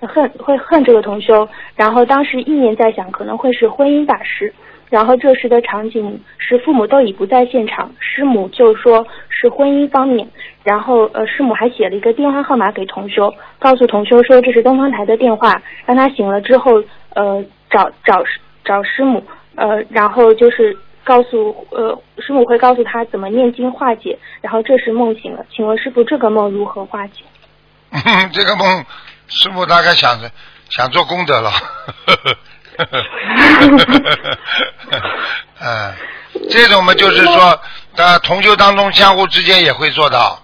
[0.00, 4.52] 恨会恨这个同修，然后当时意念在想可能会是婚姻大事，
[4.88, 10.26] 然后这时的场景是父母都已不在现场，师母就说是婚姻方面，
[10.64, 16.82] 然后呃师母还写了一个电话号码给同修，告诉同修说这是东方台的电话，让他醒了之后
[17.14, 18.24] 呃找找
[18.64, 19.22] 找师母，
[19.54, 27.22] 呃，然后就是告诉呃师母会告诉他怎么念经化解，然后这时梦醒了，请问师傅这个梦如何化解？
[28.32, 28.84] 这个梦，
[29.30, 30.30] 师傅大概想着
[30.68, 31.52] 想做功德了。
[35.60, 35.94] 嗯，
[36.50, 37.60] 这种嘛，就是说，
[37.96, 40.42] 啊，同修当中相互之间也会做到，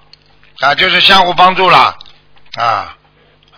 [0.61, 1.96] 啊，就是相互帮助啦，
[2.57, 2.94] 啊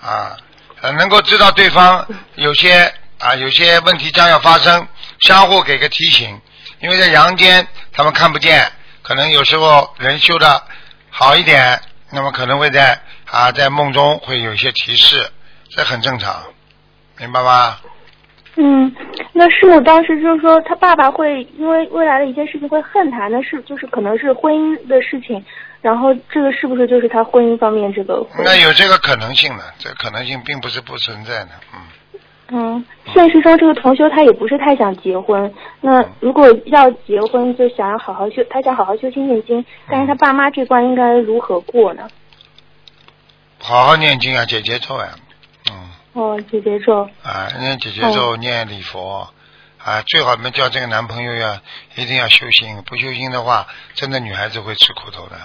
[0.01, 0.37] 啊，
[0.81, 4.87] 呃能够知道对方有些啊有些问题将要发生，
[5.21, 6.41] 相互给个提醒，
[6.81, 8.71] 因为在阳间他们看不见，
[9.03, 10.63] 可能有时候人修的
[11.11, 15.31] 好一点，那么可能会在啊在梦中会有一些提示，
[15.69, 16.35] 这很正常，
[17.19, 17.77] 明白吗？
[18.57, 18.93] 嗯，
[19.33, 25.45] 那师母当时就是说，他爸爸会因为未来的一件事情会恨他，那是就是可能是婚姻的事情，
[25.81, 28.27] 然后这个是不是就是他婚姻方面这个？
[28.45, 31.81] 那有这个可能性的，这个可能性并不是不存在的，嗯。
[32.51, 42.09] 嗯，现实中这个同修他也不是太想结婚，那如果要结婚，就想要好好修，他想好好修心念经，但是他爸妈这关应该如何过呢？
[43.61, 45.09] 好好念经啊，姐姐咒啊，
[45.71, 45.91] 嗯。
[46.15, 47.09] 哦，姐姐咒。
[47.23, 49.29] 啊，念姐姐咒，念礼佛，
[49.85, 51.61] 啊，最好们叫这个男朋友呀，
[51.97, 55.37] 一定要修心，不修心的话，真的女孩子会吃苦头的。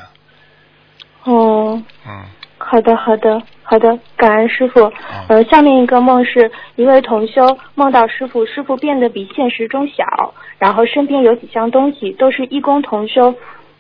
[1.24, 1.82] 哦。
[2.06, 2.26] 嗯。
[2.60, 4.90] 好的，好的，好的，感恩师傅。
[5.28, 13.36] 呃，下面一个梦是一位同修梦到师傅，师傅变得比现实中小，然后身边有几箱东西，都是义工同修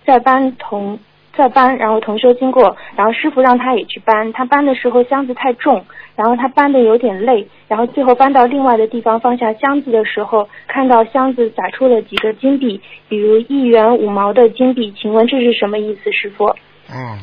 [0.05, 0.99] 在搬同
[1.35, 5.83] 在搬，然后同修经过，然后师傅让他也去搬，他搬的时候箱子太重，
[6.15, 16.55] 然后他搬的有点累，然后最后搬到另外的地方放下箱子的时候，看到箱子洒出了几个金币，比如一元五毛的金币，请问这是什么意思，师傅？
[16.93, 17.19] 嗯，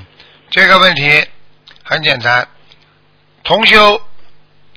[0.51, 1.09] 这个问题
[1.85, 2.49] 很简单，
[3.44, 4.01] 同修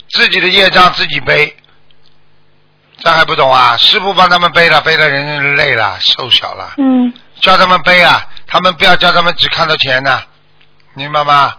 [0.10, 1.52] 自己的业障自己背，
[2.98, 3.76] 这还不懂啊？
[3.78, 6.76] 师傅帮他们背了，背的人累了，瘦小了。
[6.78, 7.12] 嗯。
[7.44, 10.22] 叫他们背啊，他们不要叫他们只看到钱呢，
[10.94, 11.54] 明白吗？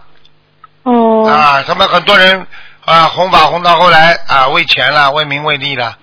[0.81, 1.29] 哦。
[1.29, 2.45] 啊，他们很多人
[2.85, 5.95] 啊，弘法弘到后来啊，为钱了，为名为利了，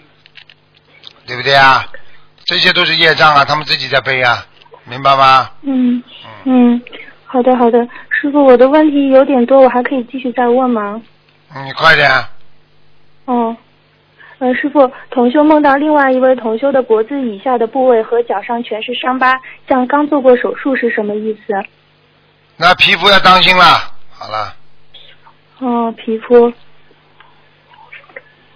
[1.26, 1.84] 对不对啊？
[2.44, 4.46] 这些都是业障啊，他们自己在背啊，
[4.84, 5.50] 明白吗？
[5.62, 6.00] 嗯
[6.44, 6.80] 嗯，
[7.26, 11.02] 好的好的，师傅，我的问题有点多，我还可以继续再问吗？
[11.64, 12.24] 你快点。
[13.24, 13.56] 哦。
[14.42, 21.54] 呃，师傅，同修梦到另外一位同修的脖子以下的部位和脚上全是伤疤，像刚做过手术，是什么意思？
[22.56, 23.62] 那皮肤要当心了。
[24.10, 24.52] 好了。
[25.60, 26.52] 哦，皮肤。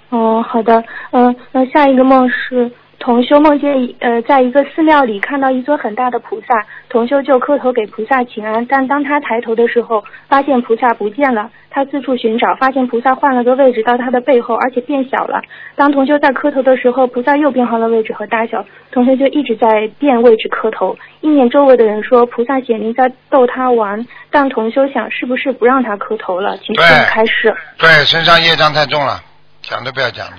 [0.09, 0.83] 哦，好的。
[1.13, 11.51] 嗯，那下一个梦是同修梦见一呃，在一个寺庙里看到一尊很大的菩萨，同修就磕头给菩萨请安，但当他抬头的时候，发现菩萨不见了。
[11.71, 15.43] 他四处寻找，发现菩萨换了个位置到他的背后，而且变小了。
[15.77, 20.97] 当同修在磕头的时候，菩萨又变换了位置和大小，同修就一直在变位置磕头。
[21.21, 26.57] 一念周围的人说菩萨显灵在逗他玩，但同修想是不是不让他磕头了？
[26.65, 27.55] 请开示。
[27.77, 29.21] 对，身上业障太重了，
[29.61, 30.39] 讲都不要讲了。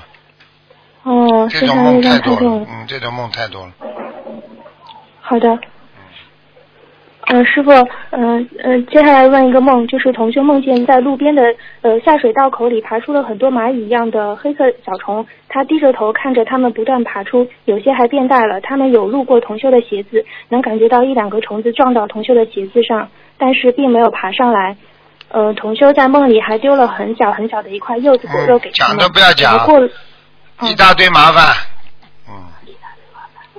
[1.07, 3.71] 哦，这种梦太多了，嗯，这种梦太多了。
[5.21, 5.57] 好的。
[7.29, 7.71] 嗯，师傅，
[8.11, 11.43] 嗯嗯，接下来问一个梦，就是同修梦见在路边的
[11.81, 18.61] 呃下水道口里爬出了很多蚂蚁一样的黑色小虫，他低着头看着它们不断爬出，有些还变大了。
[18.61, 24.77] 他们有路过同修的鞋子，能感觉到一两个虫子撞到同修的鞋子上，但是并没有爬上来。
[25.29, 29.77] 呃，同修在梦里还丢了很小很小的一块柚子果肉给他们，讲都不要讲，过
[30.61, 31.55] 一大堆麻烦。
[32.27, 32.47] 嗯。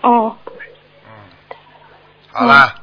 [0.03, 0.37] 哦。
[1.05, 1.11] 嗯。
[2.33, 2.75] 好了。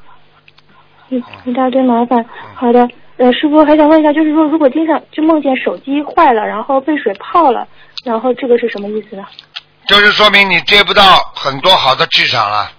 [1.08, 2.24] 一一大堆麻烦，
[2.56, 2.80] 好的，
[3.16, 7.68] 呃，师傅还想问一下，就是说，如果经常就梦见手机坏了，然后被水泡了，
[8.04, 9.24] 然后这个是什么意思呢？
[9.86, 12.72] 就是说明你接不到很多好的气场了，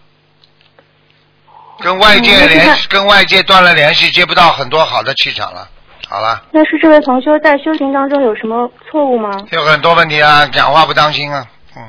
[1.80, 5.70] 跟外界联系，跟外界断了联系，接不到很多好的气场了。
[6.08, 6.42] 好了。
[6.52, 9.30] 那是这位同修在修行当中有什么错误吗？
[9.52, 11.84] 有很多问题啊，讲话不当心啊，嗯。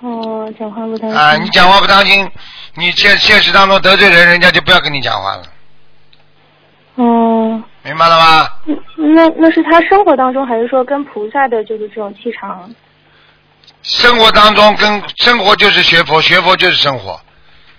[0.00, 1.18] 哦，讲话不当心。
[1.18, 2.30] 啊，你讲话不当心。
[2.74, 5.42] 你现现实当中得罪人，人家就不要跟你讲话了。
[6.96, 7.62] 哦。
[7.84, 8.48] 明白了吗？
[8.96, 12.70] 那那是他生活当中，还是说跟菩萨的就是这种气场？
[13.82, 17.20] 生活当中跟生活就是学佛，学佛就是生活。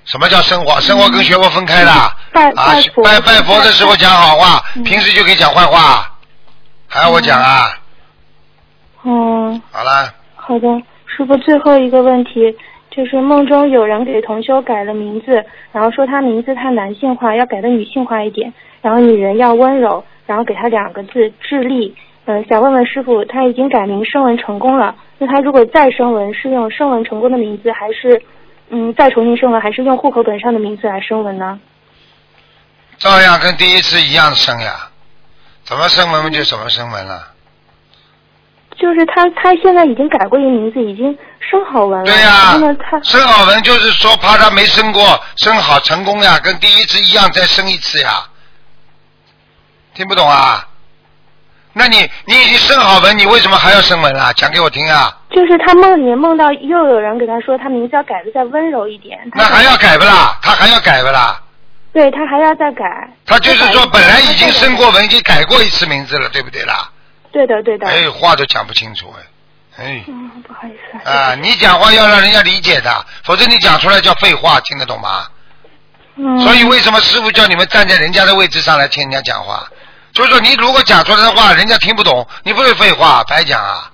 [0.06, 0.80] 什么叫生活？
[0.82, 1.92] 生活跟学佛分开的。
[2.32, 3.04] 拜拜佛。
[3.04, 6.12] 拜拜佛的时候讲好话，平时就可以讲坏话，
[6.88, 7.70] 还要我讲啊？
[9.04, 9.62] 嗯。
[9.72, 10.13] 好了。
[10.36, 10.68] 好的，
[11.06, 12.56] 师傅，最后一个问题。
[12.96, 21.96] 就是梦中有人给同修改了名字，然后说他名字太男性化，要改的女性化一点，然后女人要温柔，然后给他两个字智力。
[22.26, 28.22] 嗯，想问问师傅，他已经改名声纹成功了，那他如果再声纹，是用声纹成功的名字，还是
[28.69, 31.60] 嗯再重新生了，还是用户口本上的名字来生文呢？
[32.97, 34.89] 照样跟第一次一样生呀，
[35.63, 37.30] 怎么生文就怎么生文了。
[38.76, 42.06] 就是他，他现在已经改过一个名字，已经生好文了。
[42.06, 48.28] 对呀、那么他生好文就是说怕他没生过，生好成功呀，跟第一次一样再生一次呀。
[49.93, 50.67] 听不懂啊？
[51.73, 54.31] 那你你已经生好文，你为什么还要生文啊？
[54.33, 55.17] 讲给我听啊！
[55.31, 59.19] 就是他梦里面梦到又有人给他说他名字要改的再温柔一点。
[59.33, 60.38] 那还要改不啦？
[60.41, 61.41] 他还要改不啦？
[61.91, 62.86] 对他还要再改。
[63.25, 66.89] 他就是说本来已经生过文，已经改过一次名字了，对不对啦？
[67.31, 67.88] 对的对的。
[67.88, 69.12] 哎，话都讲不清楚
[69.77, 70.03] 哎，哎。
[70.07, 71.09] 嗯，不好意思。
[71.09, 75.25] 啊，你讲话要让人家理解的，否则你讲出来叫废话，听得懂吗？
[76.17, 76.39] 嗯。
[76.41, 79.67] 所以为什么师傅叫你们站在人家的位置上来听人家讲话？
[80.13, 83.89] 就是说你如果讲出来的话，人家听不懂，你不是废话，白讲啊。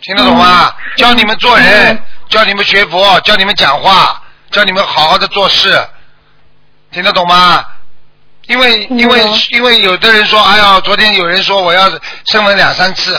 [0.00, 0.74] 听得懂吗？
[0.96, 5.80] 教你们做人，教你们学佛，教你们讲话，教你们好好的做事，
[6.90, 7.64] 听得懂吗？
[8.46, 11.88] 因为因为因为有的人说，哎呀，昨天有人说我要
[12.26, 13.14] 升温两三次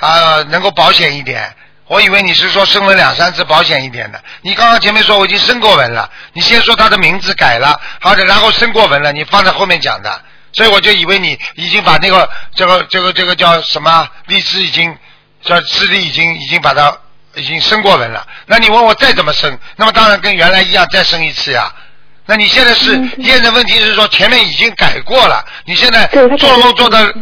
[0.00, 1.54] 啊，能够保险一点。
[1.86, 4.20] 我以为你是说升温两三次保险一点的。
[4.40, 10.22] 你刚刚前面说我已经升过文了，你先说他的名字改了，好的，然后升过文了，你放在后面讲的，
[10.54, 14.96] 所以我就以为你已经把那个这个这个这个叫什么荔枝已经
[15.42, 16.96] 叫智力已经已经把它
[17.34, 18.26] 已经升过文了。
[18.46, 21.72] 那你问我再怎么升，那么当然跟原来一样再升一次呀。
[22.26, 26.06] 那你现在是现在问题是说前面已经改过了，你现在
[26.38, 27.12] 做梦做的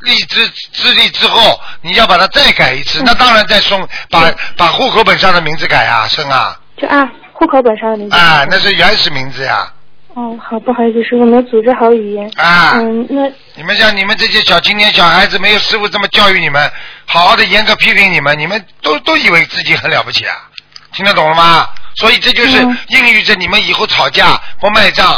[0.00, 6.60] 荔枝智力之后，你要把它再改一次，那当然再送把把户口本上的名字改啊，生啊。
[6.76, 8.14] 就按户口本上的名字。
[8.14, 9.72] 啊，那是原始名字呀。
[10.16, 12.26] 哦，好，不好意思，师傅没有组织好语言。
[12.36, 12.72] 啊。
[12.76, 16.72] 嗯，那你们像你们这些小青年小孩子，没有师傅这么教育你们，
[17.04, 20.48] 好好的严格批评你们，你们都都以为自己很了不起啊，
[20.94, 21.68] 听得懂了吗？
[21.96, 25.14] 所以这就是孕育着你们以后吵架不卖账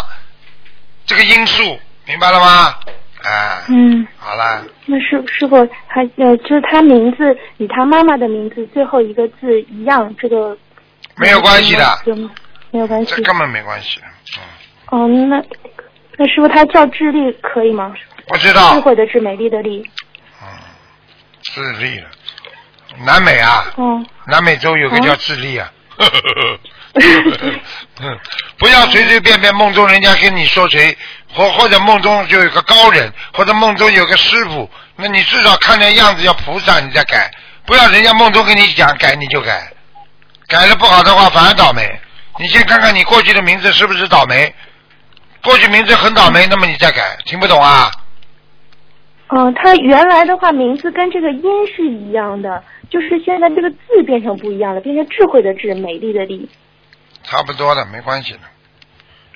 [1.06, 2.74] 这个因素，明白了吗？
[3.22, 5.56] 啊，嗯，好了，那师师傅
[5.86, 10.58] 还呃，就是他名字与他妈妈的名字最后一个字一样，这个
[11.16, 13.14] 没有关系的，有没有关系。
[13.14, 14.06] 这根本没关系的，
[14.36, 14.42] 嗯，
[14.90, 15.42] 哦，那
[16.16, 17.92] 那师傅他叫智利可以吗？
[18.26, 19.82] 不知道智慧的智，美丽的丽。
[20.42, 20.48] 嗯
[21.42, 22.06] 智利了，
[23.06, 25.70] 南美啊，嗯，南美洲有个叫智利啊。
[28.58, 30.96] 不要随随便便梦中人家跟你说谁，
[31.32, 37.30] 或或者梦中就有个高人，或者梦中有个师傅，那你至少看那样子要菩萨，你再改，
[37.64, 39.72] 不要人家梦中跟你讲改你就改，
[40.48, 41.88] 改了不好的话反而倒霉。
[42.38, 44.52] 你先看看你过去的名字是不是倒霉，
[45.42, 47.90] 过去名字很倒霉，那么你再改，听不懂啊？
[49.28, 51.42] 哦，他原来的话名字跟这个音
[51.76, 56.48] 是一样的，就是现在这个字变成不一样了，变成智慧的智，美丽的丽，
[57.24, 58.40] 差不多的，没关系的。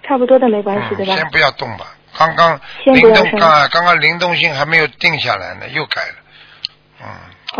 [0.03, 1.12] 差不多的没关系，对吧？
[1.12, 6.17] 嗯先不要动吧，刚刚先灵动不要动啊，刚刚灵动性还没有定下来呢，又改了，
[7.05, 7.07] 嗯，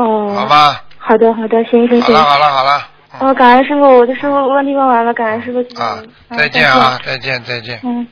[0.03, 2.15] 哦，好吧，好的，好的，行行行。
[2.17, 2.89] 好了好了好了，
[3.21, 6.03] 哦，感恩师傅，我的师傅问题问完了，感恩师傅，啊，
[6.37, 7.79] 再见啊，再见再见。
[7.85, 8.07] 嗯。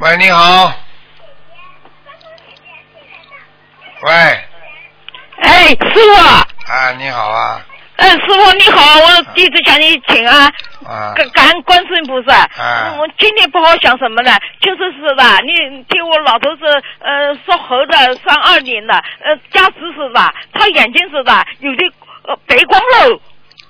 [0.00, 0.72] 喂，你好。
[4.02, 4.12] 喂，
[5.42, 7.60] 哎，师傅，啊，你好啊，
[7.96, 10.46] 嗯，师傅你好，我弟子向你请安，
[10.86, 12.34] 啊，感感恩观世音菩萨。
[12.56, 14.32] 啊我今天不好想什么呢？
[14.62, 15.52] 就是是吧，你
[15.84, 16.64] 听我老头子
[17.00, 21.92] 呃说猴的，三二年的，呃家子是吧，他眼睛是吧，有的
[22.26, 23.20] 呃白光漏。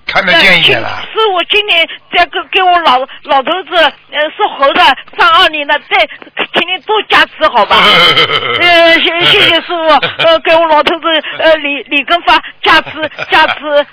[0.06, 1.02] 看得见一点了。
[1.12, 1.86] 是我今年
[2.16, 3.76] 在给给我老老头子
[4.10, 4.82] 呃属猴的
[5.18, 6.06] 三二年的，再
[6.52, 7.76] 请你多加持好吧？
[8.60, 9.74] 呃，谢谢谢师傅，
[10.24, 11.06] 呃，给我老头子
[11.38, 13.86] 呃李李根发加持 加持。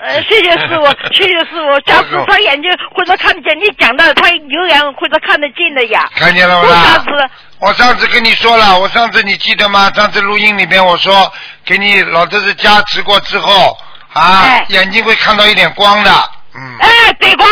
[0.00, 6.08] 呃，谢谢师傅， 谢谢师傅，加持他眼睛或者看得见，你讲的他有眼或者看得见的呀。
[6.14, 7.30] 看见了多加吗持。？
[7.60, 9.90] 我上次跟你说了，我上次你记得吗？
[9.94, 11.32] 上次录音里边我说
[11.64, 13.76] 给你老头子加持过之后
[14.18, 16.10] 啊，哎眼睛会看到一点光的，
[16.54, 17.48] 嗯，哎，白光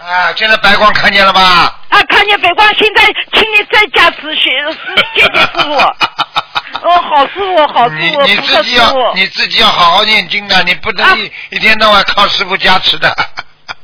[0.00, 1.40] 啊，现在白光看见了吧？
[1.88, 4.50] 啊，看见白光，现在请你再加持，谢
[5.14, 5.72] 谢谢师傅。
[6.80, 9.14] 哦，好师傅，好师你傅，你自己要。
[9.14, 13.14] 你自己要好好念经的，你不能一、一天到晚靠师傅加持的。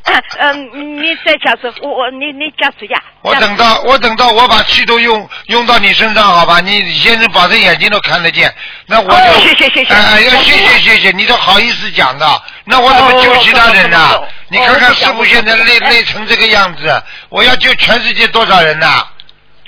[0.38, 3.02] 嗯，你再加持，我我你你加持呀。
[3.22, 6.60] 我等到我等到我把气都用用到你身上，好吧？
[6.60, 8.54] 你先生保证眼睛都看得见，
[8.86, 19.06] 那我就哦谢谢谢谢哎、要谢谢谢谢，你都好意思讲的，那我怎么救其他人呢、你看看哦师傅现在累累成这个样子，我要救全世界多少人呐、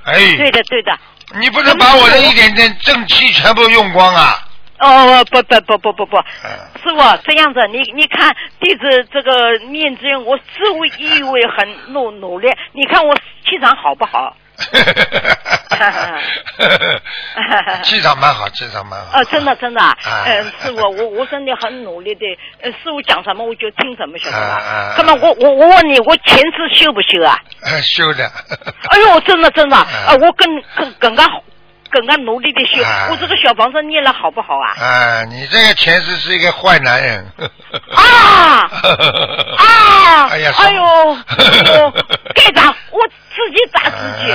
[0.05, 0.93] 哎，对的对的。
[1.41, 4.45] 你不能把我的一点点正气全部用光啊！
[4.78, 6.50] 哦，不不不不不不，嗯
[6.82, 13.14] 师傅这样子，你你看弟子这个念经，我自我以为很努努力，你看我
[13.44, 14.36] 气场好不好？
[17.82, 19.10] 气场蛮好，气场蛮好。
[19.18, 22.24] 呃，真的真的，啊嗯，师傅，我我真的很努力的，
[22.62, 24.94] 呃，师傅讲什么我就听什么，晓得吧啊？
[24.96, 27.38] 那么我我我问你，我前世修不修啊？
[27.82, 28.24] 修的。
[28.88, 31.24] 哎呦，真的真的，啊呃，我更更更加
[31.91, 34.74] 更加努力的修啊，我这个小房子念了好不好啊？
[34.78, 37.32] 啊，你这个前世是一个坏男人。
[37.95, 38.70] 啊
[39.59, 40.28] 啊！
[40.30, 41.93] 哎呀，哎呦，我
[42.34, 44.32] 该打 我自己打自己，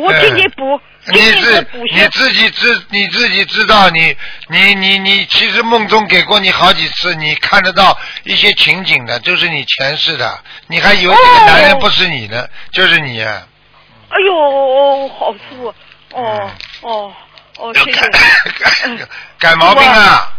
[0.00, 0.80] 我今天补，
[1.12, 2.08] 你自你。
[2.08, 4.16] 自己知你自己知道你
[4.48, 13.42] 你你你其实梦中给过你好几次，你看得到一些情景的，就是你前世的，你还以为这个男人不是你呢，就是你啊。
[14.08, 15.74] 哎呦，好师傅，
[16.14, 16.50] 哦
[16.82, 17.12] 哦
[17.58, 18.00] 哦，谢谢。
[18.00, 20.30] 改改毛病啊！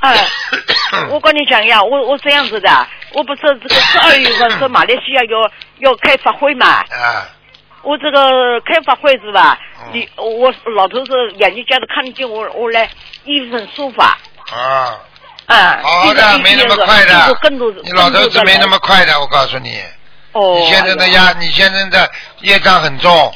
[0.00, 0.16] 哎，
[1.10, 7.26] 我跟你讲呀，我我这样子的，我不是这个十二月份是 马来西亚要要开法会嘛，啊，
[7.82, 9.90] 我这个开法会是吧嗯？
[9.92, 12.88] 你我老头子眼睛家的看见我，我来
[13.24, 14.16] 一份书法，
[14.52, 14.98] 啊，
[15.46, 17.36] 啊，好的，没那么快的，
[17.82, 19.80] 你老头子没那么快的，我告诉你，
[20.32, 22.08] 哦，你现在的压，你现在的
[22.40, 23.34] 业障很重，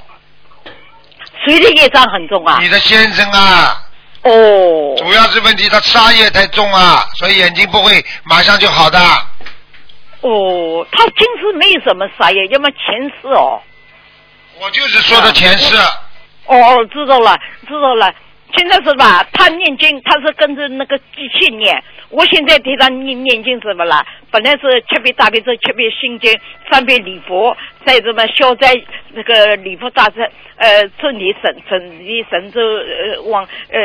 [1.45, 2.59] 谁的业障很重啊？
[2.61, 3.83] 你的先生啊，
[4.23, 8.99] 哦，主要是问题他杀业太重啊，所以眼睛不会马上就好的。
[10.21, 12.79] 哦，他今世没有什么杀业，要么前
[13.21, 13.61] 世哦。
[14.61, 15.75] 我就是说的前世，
[16.47, 17.37] 哦哦，知道了，
[17.67, 18.13] 知道了。
[18.55, 19.27] 现在是吧？
[19.33, 21.83] 他念经，他是跟着那个机器念。
[22.11, 24.05] 我现在给他念念经什么了？
[24.31, 26.39] 本来是七遍大悲咒，七遍心经，
[26.71, 28.69] 三遍礼佛，再什么消灾
[29.13, 33.81] 那个礼佛大忏，呃，准提神准提神咒，呃，往呃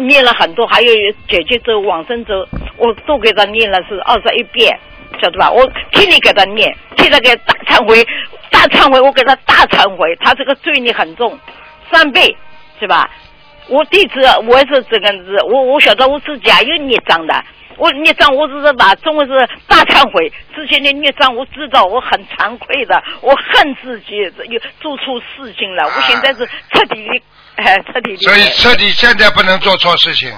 [0.00, 0.92] 念了很多，还有
[1.26, 2.46] 姐姐咒、往生咒，
[2.76, 4.78] 我都给他念了是二十一遍，
[5.20, 5.50] 晓得吧？
[5.50, 8.06] 我天天给他念，天天给他大忏悔，
[8.50, 11.38] 大忏悔，我给他大忏悔，他这个罪孽很重，
[11.90, 12.36] 三倍
[12.78, 13.10] 是吧？
[13.72, 17.32] 我弟子我也是这个子，我我晓得我自己也有孽障的，
[17.78, 24.16] 我孽障我只是把中文是大忏悔，之前的孽障我知道我很惭愧的，我恨自己
[24.50, 27.22] 又做错事情了，我现在是彻底的，
[27.64, 28.18] 哎、彻底的。
[28.18, 30.30] 所以彻底现在不能做错事情。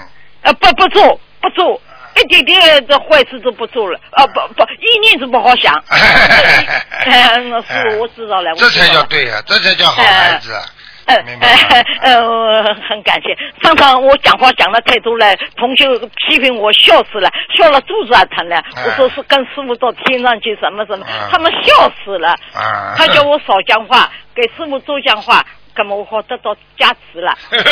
[0.43, 1.81] 呃，不不做不做，
[2.17, 5.75] 一点点的坏事都不做了，啊不不，意念是不好想。
[5.89, 10.63] 嗯， 是我知道了，这才叫对呀、这才叫好孩子啊！
[11.07, 11.59] 呃明白吗
[12.01, 13.37] 呃呃，我很感谢。
[13.63, 15.87] 上场我讲话讲的太多了，同学
[16.29, 18.57] 批评我笑死了，笑了肚子还疼了。
[18.77, 22.31] 哎我说是跟师傅到天上去什么什么啊，他们笑死了。
[22.55, 25.45] 啊他叫我少讲话，给师傅多讲话，
[25.77, 27.37] 那么我好得到加持了。
[27.51, 27.63] 嗯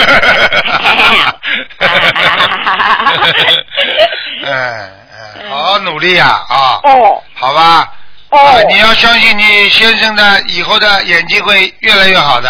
[4.45, 6.81] 嗯，好好努力呀啊！
[6.85, 7.93] 哦好吧。
[8.31, 12.49] 哦啊你要相信你先生的以后的演技会越来越好的，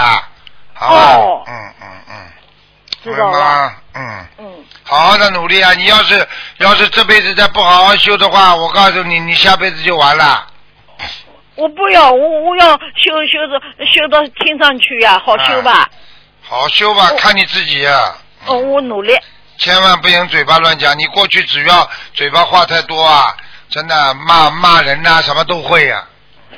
[0.89, 2.33] 哦嗯嗯嗯，
[3.03, 3.75] 知道吗？
[3.95, 5.73] 嗯，嗯，好好的努力啊！
[5.75, 6.27] 你要是
[6.59, 10.47] 要是这辈子再不好好修的话，我告诉你，你下辈子就完了。
[11.55, 15.89] 我不要，我我要修修到修到天上去呀、好修吧？
[16.43, 18.17] 好好修吧，看你自己啊。
[18.47, 19.17] 哦，我努力。
[19.59, 23.37] 千万不能嘴巴乱讲，你过去只要嘴巴话太多啊，
[23.69, 26.03] 真的骂骂人呐、什么都会呀、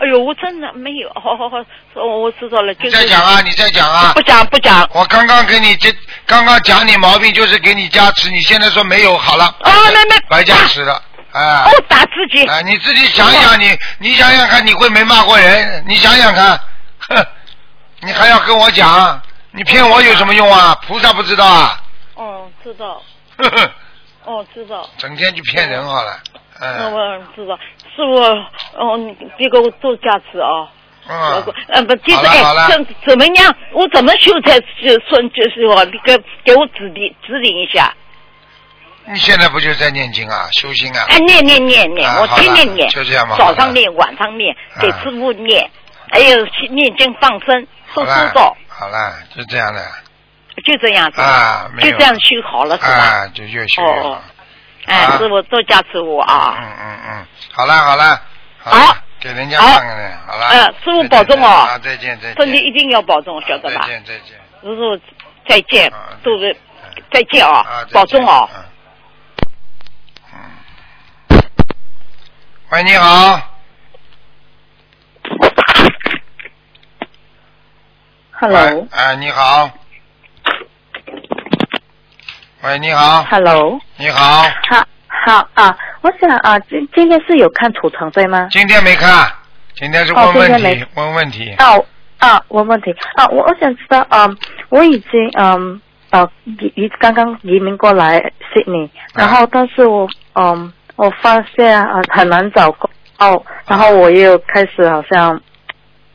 [0.01, 1.57] 哎呦，我真的没有，好好好，
[1.95, 4.23] 我我知道了，就你是再讲啊，你再讲啊不。
[4.23, 4.89] 讲不讲。
[4.93, 5.95] 我刚刚给你这，
[6.27, 11.01] 刚刚讲你毛病就是给你加持，你现在说没有，好了，啊，没没，白加持了，
[11.33, 12.45] 哎、我打自己。
[12.47, 15.85] 哎，你自己想想你，你想想看，你会没骂过人？
[15.87, 16.59] 你想想看，
[17.09, 17.27] 哼，
[18.01, 19.21] 你还要跟我讲，
[19.53, 20.77] 你骗我有什么用啊？
[20.87, 21.81] 菩萨不知道啊？
[22.15, 23.03] 哦，知道，
[23.37, 23.71] 呵呵，
[24.25, 26.19] 哦，知道，整天去骗人好了，
[26.61, 27.57] 嗯，嗯我知道，
[27.95, 28.15] 师傅，
[28.79, 30.69] 哦，你别给我做加持啊。
[31.07, 33.55] 嗯，呃不，就好是了好了哎，怎怎么样？
[33.73, 37.93] 我怎么修才就顺就是我你给给我指点指点一下。
[39.07, 41.05] 你现在不就在念经啊，修心啊？
[41.11, 45.71] 哎，念念念念，我天天念，就这样嘛早上念，晚上念，啊给师傅念，
[46.11, 49.83] 还有去念经放生，都好了知道，，好了，就这样的
[50.65, 52.89] 就这样子，啊，就这样修好了是吧？
[52.89, 54.19] 啊，就越修越好哦。
[54.87, 56.57] 哎，啊师傅多加持我啊！
[56.59, 58.21] 嗯嗯嗯，好了好了，
[58.59, 60.47] 好了给人家看看呢，好了。
[60.49, 62.37] 呃师傅保重哦啊，再见再见。
[62.37, 63.89] 身体一定要保重，晓得吧再？
[63.89, 64.39] 见再见。
[64.63, 65.01] 师傅
[65.49, 66.57] 再见啊，都是
[67.11, 68.49] 再见啊啊，，保重哦。
[68.55, 68.65] 嗯。
[71.31, 71.41] 嗯。
[72.71, 73.41] 喂，你好。
[78.33, 79.71] Hello，哎，你好。
[82.63, 88.49] 喂，你好，Hello，你好，好，好啊，我想啊，今今天是有看图腾对吗？
[88.51, 89.31] 今天没看，
[89.75, 91.51] 今天是哦问问题，问问题。
[91.59, 91.75] 啊
[92.19, 94.29] 啊，问问题啊，我我想知道，啊，
[94.71, 95.81] 我已经嗯
[96.11, 98.19] 呃移移刚刚移民过来
[98.53, 105.41] Sydney，然后但是我嗯我发现啊很难找工哦，然后我又开始好像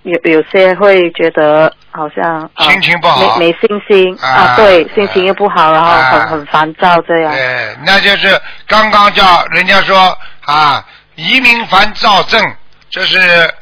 [0.10, 7.32] 有有些会觉得好像、呃、心情不好没没信心啊啊，对，心情又不好，然后很、啊很烦躁这样。
[7.32, 10.84] 对，那就是刚刚叫人家说啊，
[11.16, 12.44] 移民烦躁症，
[12.90, 13.18] 这是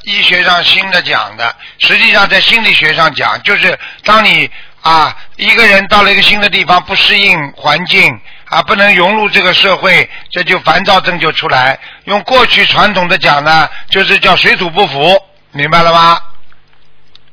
[0.05, 1.53] 医学上新的讲的。
[1.79, 4.49] 实际上在心理学上讲，就是当你
[4.81, 8.19] 啊一个人到了一个新的地方，不适应环境
[8.49, 11.77] 啊，不能融入这个社会，这就烦躁症就出来。
[12.05, 15.17] 用过去传统的讲呢，就是叫水土不服，
[15.51, 16.17] 明白了吗？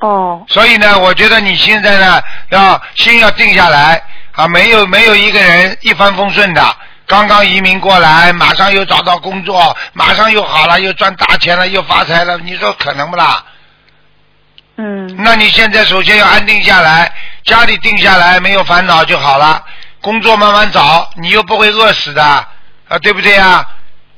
[0.04, 4.02] 哦，所以呢，我觉得你现在呢，要心要定下来
[4.32, 6.76] 啊，没有没有一个人一帆风顺的。
[7.06, 13.42] 刚刚移民过来，马上又找到工作，马上又好了，又赚大钱了，又发财了，你说可能不啦？
[14.76, 17.10] 嗯那你现在首先要安定下来，
[17.44, 19.64] 家里定下来，没有烦恼就好了。
[20.02, 22.46] 工作慢慢找，你又不会饿死的啊，
[23.00, 23.66] 对不对啊？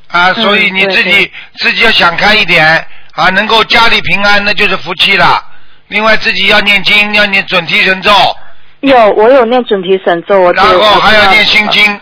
[0.09, 5.45] 啊，所以你自己对自己要想开一点啊，能够家里平安，那就是福气了。
[5.89, 8.11] 另外自己要念经，要念准提神咒，
[8.81, 12.01] 有我有念准提神咒，我然后还要念心经。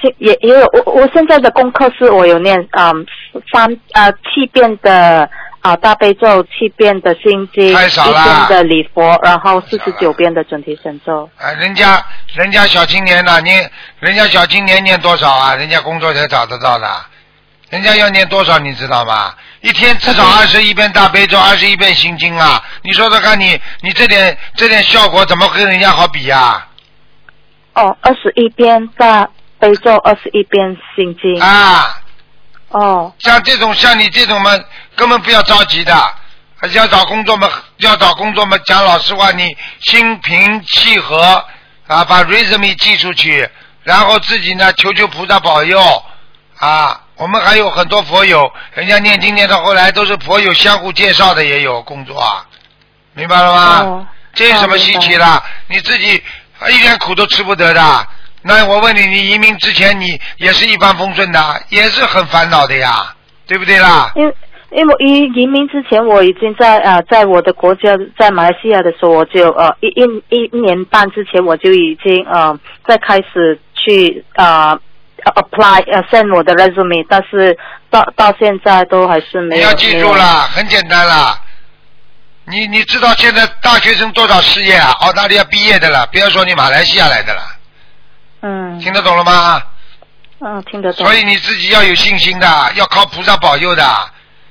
[0.00, 3.06] 是也也有我我现在的功课是我有念嗯
[3.52, 5.28] 三呃七遍的
[5.60, 11.30] 啊、大悲咒，七遍的心经，太少了一遍的礼佛，然后四十九遍的准提神咒。
[11.38, 15.56] 啊，人家人家小青年呢，念人家小青年念多少啊？
[15.56, 16.86] 人家工作才找得到的，
[17.70, 19.32] 人家要念多少你知道吗？
[19.64, 22.62] 一天至少二十一遍大悲咒，二十一遍心经啊！
[22.82, 26.68] 你说说看你你这点这点效果怎么跟人家好比呀、
[27.72, 29.26] 哦，二十一遍大
[29.58, 31.40] 悲咒，二十一遍心经。
[31.40, 31.98] 啊？
[32.68, 34.50] 哦像这种像你这种嘛，
[34.96, 35.94] 根本不要着急的。
[36.56, 41.42] 还是要找工作嘛，要找工作嘛，讲老实话，你心平气和
[41.86, 43.48] 啊，把 resume 寄出去，
[43.82, 45.80] 然后自己呢求求菩萨保佑
[46.58, 47.00] 啊。
[47.16, 52.44] 我们还有很多佛友，人家念经念到后来都是佛友相互介绍的，也有工作啊，
[53.14, 53.78] 明白了吗？
[53.82, 55.42] 哦，这有什么稀奇啦？
[55.68, 56.22] 你自己
[56.58, 58.06] 啊一点苦都吃不得的。
[58.42, 63.14] 那我问你，你移民之前你也是一帆风顺的，也是很烦恼的呀，
[63.46, 64.10] 对不对啦？
[64.16, 64.34] 因为
[64.72, 74.76] 因为我移移民之前，我已经在呃，在我的国家，在马来西亚的时候，我就呃一一一年半之前，我就已经呃在开始去呃
[75.24, 77.56] apply 呃 send 我的 resume，但是
[77.90, 79.62] 到到现在都还是没有。
[79.62, 81.40] 你要记住啦，很简单啦。
[82.46, 84.90] 你你知道现在大学生多少失业啊？
[85.00, 87.42] 澳大利亚毕业的了，不要说你马来西亚来的了，
[88.42, 89.62] 嗯听得懂了吗？
[90.40, 91.06] 嗯，听得懂。
[91.06, 93.84] 所以你自己要有信心的，要靠菩萨保佑的。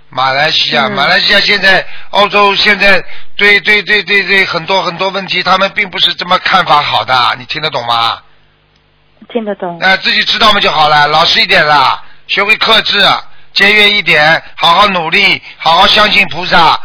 [0.09, 3.03] 马来西亚，嗯马来西亚现在，澳洲现在
[3.35, 8.19] 对对对对对很多很多问题，他们并不是这么看法好的，你听得懂吗？
[9.29, 9.79] 听得懂。
[9.79, 12.99] 哎、自己知道嘛就好了，老实一点啦，学会克制，
[13.53, 16.79] 节约一点，好好努力，好好相信菩萨。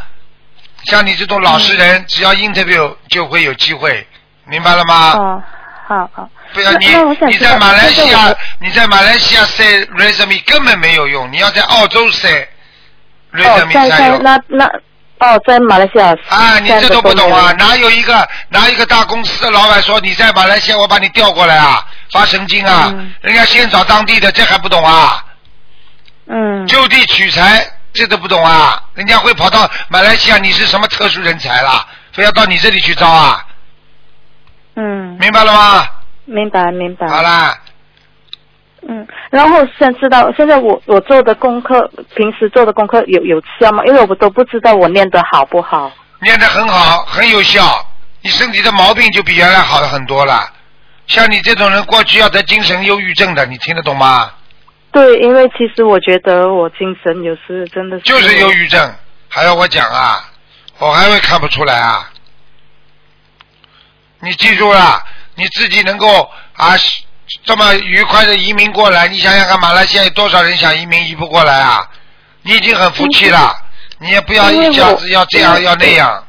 [0.84, 4.06] 像你这种老实人，只要 interview 就会有机会，
[4.46, 5.12] 明白了吗？
[5.12, 5.42] 哦，
[5.86, 6.28] 好好。
[6.54, 6.86] 不要你
[7.26, 14.18] 你在马来西亚你在马来西亚 say resume 根本没有用，你要在澳洲 say 哦，resume 在在才有。
[15.20, 16.14] 哦，在马来西亚。
[16.28, 17.52] 啊，你这都不懂啊？
[17.58, 21.84] 哪有一个哪一个大公司的老板说你在马来西亚，我把你调过来啊？
[22.12, 22.90] 发神经啊！
[22.92, 25.24] 嗯人家先找当地的，这还不懂啊？
[26.26, 26.66] 嗯。
[26.66, 28.82] 就地取材，这都不懂啊？
[28.94, 31.86] 人家会跑到马来西亚，你是什么特殊人才啦？
[32.12, 33.44] 非要到你这里去招啊？
[34.76, 35.86] 嗯，明白了吗？
[36.24, 37.08] 明白明白。
[37.08, 37.58] 好啦，
[38.90, 43.84] 嗯，然后想知道现在我我做的功课，平时做的功课有有效吗？
[43.84, 45.92] 因为我都不知道我念的好不好。
[46.20, 47.86] 念的很好，很有效，
[48.22, 50.50] 你身体的毛病就比原来好了很多了。
[51.06, 54.32] 像你这种人，过去要得精神忧郁症的，你听得懂吗？
[54.90, 58.94] 对，因为其实我觉得我精神有时真的是就是忧郁症，
[59.28, 60.30] 还要我讲啊？
[60.78, 62.10] 我还会看不出来啊？
[64.20, 66.74] 你记住了，你自己能够啊
[67.44, 71.86] 这么愉快的移民过来，你想想看，马来西亚有多少人想移民移不过来啊？
[72.42, 73.54] 你已经很服气了，
[73.98, 76.24] 你也不要一下子要这样要那样。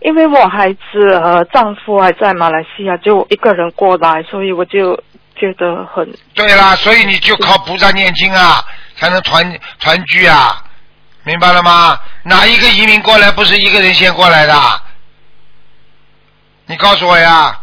[0.00, 4.94] 因为我孩子和丈夫还在马来西亚，就我一个人过来，所以我就
[5.34, 8.64] 觉得很对啦，所以你就靠菩萨念经啊，
[8.96, 10.62] 才能团团聚啊，
[11.24, 12.00] 明白了吗？
[12.22, 14.54] 哪一个移民过来不是一个人先过来的？
[16.66, 17.58] 你告诉我呀，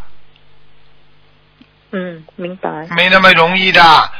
[1.92, 2.68] 嗯，明白。
[2.90, 4.10] 没那么容易的。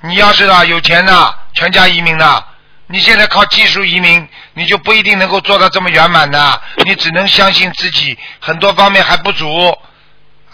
[0.00, 2.44] 你要是啊有钱的，全家移民的，
[2.86, 6.62] 你现在靠技术移民，你就不一定能够做到这么圆满的。
[6.84, 9.76] 你只能相信自己，很多方面还不足，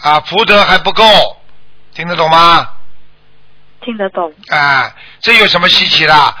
[0.01, 1.37] 啊，福德还不够，
[1.93, 2.67] 听得懂吗？
[3.81, 4.33] 听得懂。
[4.49, 6.35] 啊，这有什么稀奇的？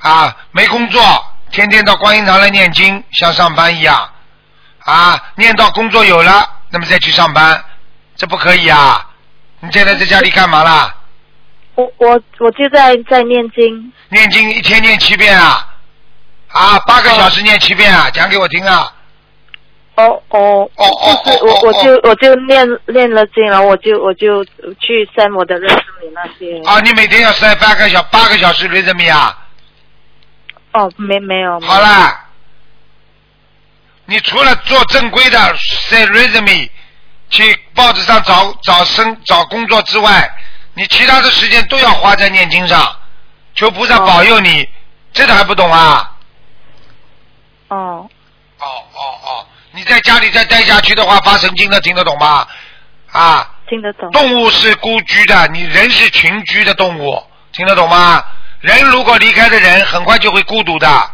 [0.00, 1.02] 啊，没工作，
[1.50, 4.10] 天天到观音堂来念经，像上班一样。
[4.84, 7.64] 啊，念到工作有了，那么再去上班，
[8.14, 9.07] 这不可以啊！
[9.60, 10.94] 你现在在家里干嘛啦？
[11.74, 13.92] 我我我就在在念经。
[14.08, 15.68] 念经一天念七遍啊！
[16.48, 18.08] 啊，八个小时念七遍啊！
[18.10, 18.94] 讲给我听啊！
[19.96, 26.62] 哦哦哦哦就是我我就我就念念了经，然后我就我就去 send 我的认识你那些。
[26.68, 29.36] 啊，你每天要塞八个小八个小时瑞泽米啊！
[30.72, 31.58] 哦，没没有。
[31.60, 32.28] 好啦，
[34.04, 35.38] 你除了做正规的
[35.88, 36.70] say resume，
[37.30, 40.30] 去报纸上找找生找工作之外，
[40.74, 42.96] 你其他的时间都要花在念经上，
[43.54, 44.68] 求菩萨保佑你，
[45.12, 46.16] 这个还不懂啊？
[47.68, 48.08] 哦
[48.58, 52.46] 哦哦哦，你在家里再待下去的话，发神经的，听得懂吗？
[53.12, 54.10] 啊，听得懂。
[54.10, 57.22] 动物是孤居的，你人是群居的动物，
[57.52, 58.24] 听得懂吗？
[58.60, 61.10] 人如果离开的人，很快就会孤独的，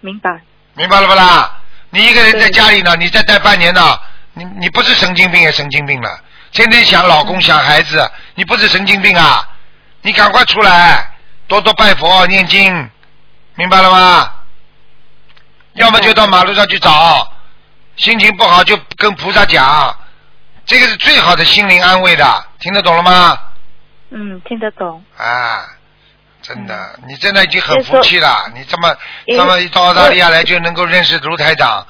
[0.00, 0.40] 明白。
[0.74, 1.58] 明白了不啦？
[1.96, 3.98] 你一个人在家里呢，你再待半年呢，
[4.34, 6.20] 你你不是神经病也神经病了，
[6.52, 9.48] 天天想老公想孩子，你不是神经病啊？
[10.02, 11.10] 你赶快出来，
[11.48, 12.90] 多多拜佛念经，
[13.54, 14.30] 明白了吗？
[15.72, 17.32] 要么就到马路上去找，
[17.96, 19.96] 心情不好就跟菩萨讲，
[20.66, 23.38] 这个是最好的心灵安慰的，听得懂了吗？
[24.10, 25.02] 嗯，听得懂。
[25.16, 25.64] 啊，
[26.46, 28.50] 真的，你真的已经很福气了。
[28.54, 28.94] 你这么
[29.26, 31.86] 这么一到澳大利亚来就能够认识卢台长，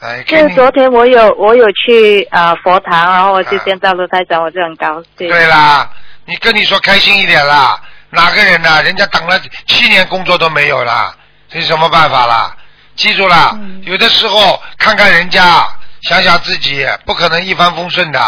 [0.00, 5.28] 哎，就昨天我有我有去啊、佛堂，然后我就见到卢台长，我就很高兴。
[5.28, 5.90] 对啦，
[6.26, 7.80] 你跟你说开心一点啦。
[8.10, 11.14] 哪个人呢、人家等了七年工作都没有啦，
[11.48, 12.56] 这有什么办法啦？
[12.94, 15.66] 记住啦，嗯有的时候看看人家，
[16.02, 18.20] 想想自己，不可能一帆风顺的。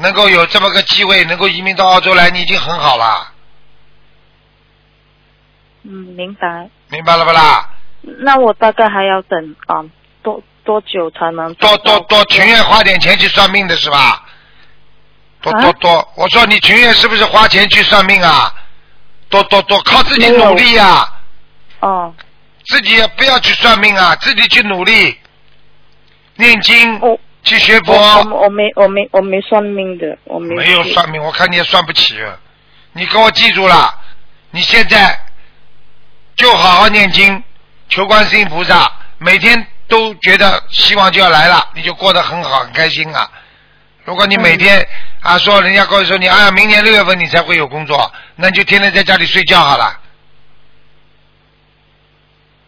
[0.00, 3.32] 能够有这么个机会，能够移民到澳洲来，你已经很好了，
[5.88, 6.68] 嗯，明白。
[6.90, 7.68] 明白了不啦？
[8.02, 9.82] 那我大概还要等啊、
[10.22, 14.22] 多多久才能多多多，情愿花点钱去算命的是吧？
[15.40, 18.54] 多啊多多，我说你情愿是不是花钱去算命啊？
[19.30, 21.06] 多多多，靠自己努力呀、
[21.80, 22.14] 哦，
[22.66, 25.18] 自己也不要去算命啊，自己去努力，
[26.36, 27.94] 念经，我去学佛。
[28.30, 32.16] 我没我没我没算命的，我没没有算命，我看你也算不起。
[32.92, 33.94] 你给我记住了，
[34.50, 35.18] 你现在
[36.38, 37.42] 就好好念经，
[37.88, 43.28] 求观世音菩萨，每天都觉得希望就要来了，你就过得很好，很开心啊。
[44.04, 44.86] 如果你每天、
[45.20, 50.00] 啊说人家告诉你，哎呀，明年六月份你才会有工作，那你就天天在家里睡觉好了。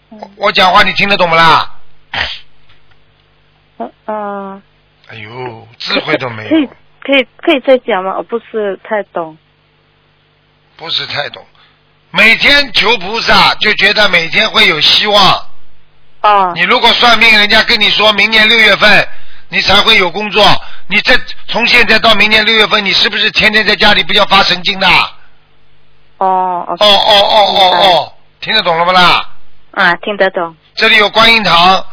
[0.09, 1.77] 我我讲话你听得懂不啦？
[3.79, 4.63] 嗯嗯，
[5.07, 6.67] 哎呦，智慧都没有可以，
[7.01, 8.17] 可以可以再讲吗？
[8.17, 9.39] 我不是太懂。
[10.77, 11.47] 不是太懂。
[12.11, 15.47] 每天求菩萨，就觉得每天会有希望。
[16.23, 19.09] 哦你如果算命，人家跟你说明年六月份
[19.49, 20.45] 你才会有工作，
[20.89, 24.87] 你这从现在到明年六月份，你是不是天天在家里不要发神经的？
[26.19, 29.29] 哦哦哦哦哦哦哦，听得懂了不啦？
[29.73, 30.55] 啊，听得懂。
[30.75, 31.85] 这里有观音堂，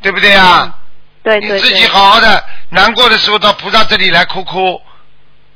[0.00, 0.64] 对不对啊？
[0.64, 1.60] 你对对对。
[1.60, 4.80] 自己好好的，难过的时候到菩萨这里来哭哭，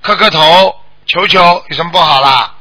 [0.03, 0.75] 磕磕头，
[1.07, 2.53] 求求，有什么不好啦？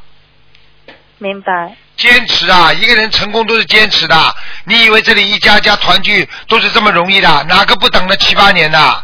[1.19, 1.75] 明白。
[1.95, 4.35] 坚持啊，一个人成功都是坚持的。
[4.63, 7.43] 你以为这里一家家团聚都是这么容易的？
[7.43, 9.03] 哪个不等了七八年的？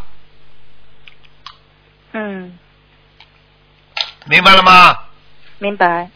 [2.13, 2.57] 嗯，
[4.25, 4.97] 明白了吗？
[5.59, 6.09] 明白。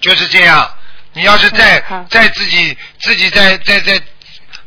[0.00, 0.72] 就是这样。
[1.14, 4.00] 你要是在、嗯好再自己自己在在在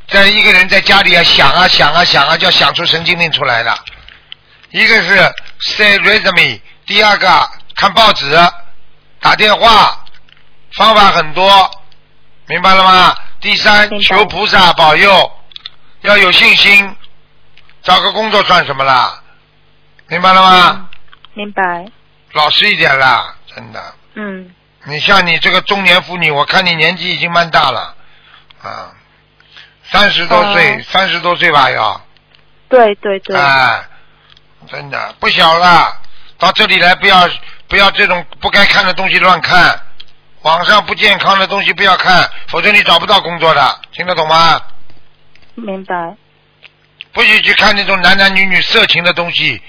[0.10, 3.78] 在一个人在家里啊想啊想啊想啊，就要想出神经病出来了。
[4.72, 8.36] 一个是 say resume，第二个看报纸、
[9.22, 10.01] 打电话，
[10.74, 11.72] 方法很多，
[12.48, 13.16] 明白了吗？
[13.40, 15.32] 第三，求菩萨保佑，
[16.02, 16.96] 要有信心，
[17.82, 19.22] 找个工作算什么啦？
[20.08, 20.70] 明白了吗？
[20.72, 20.88] 嗯
[21.34, 21.86] 明白。
[22.34, 23.96] 老实一点啦，真的。
[24.16, 24.54] 嗯，
[24.84, 27.96] 你像你这个中年妇女，我看你年纪已经蛮大了，
[28.62, 28.92] 啊，
[29.84, 32.02] 三十多岁，哦三十多岁吧要，
[32.68, 33.38] 对对对。
[33.38, 33.82] 哎，
[34.68, 36.02] 真的不小了。
[36.38, 37.30] 到这里来不要
[37.70, 39.82] 不要这种不该看的东西乱看，
[40.44, 44.60] 网上不健康的东西不要看，否则你找不到工作的，听得懂吗？
[45.56, 46.16] 明白。
[47.14, 49.62] 不许去看那种男男女女色情的东西。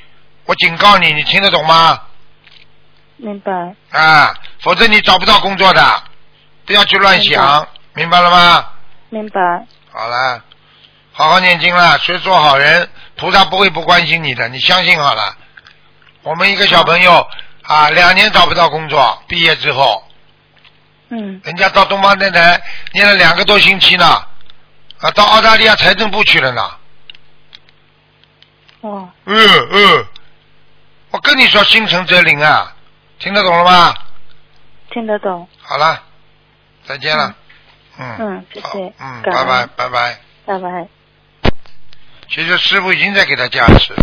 [0.44, 2.00] 我警告你，你听得懂吗？
[3.16, 3.52] 明白，
[3.90, 6.02] 啊，否则你找不到工作的，
[6.66, 8.68] 不要去乱想，明白了吗？
[9.10, 9.40] 明白，
[9.92, 10.42] 好了，
[11.12, 15.36] 好好念经了，学做好人，菩萨不会不关心你的，你相信好了。
[16.22, 17.24] 我们一个小朋友
[17.62, 20.02] 啊，两年找不到工作，毕业之后，
[21.14, 22.58] 嗯，人家到东方电台
[22.94, 24.04] 念了两个多星期呢，
[24.98, 26.70] 啊，到澳大利亚财政部去了呢。
[28.80, 30.06] 哦，嗯嗯，
[31.10, 32.74] 我跟你说，心诚则灵啊，
[33.18, 33.94] 听得懂了吗？
[34.90, 36.02] 听得懂，好了，
[36.86, 37.34] 再见了。
[37.98, 40.18] 嗯嗯谢谢好嗯，拜拜拜拜。
[40.46, 40.88] 拜拜。
[42.30, 44.02] 其实师傅已经在给他加持了。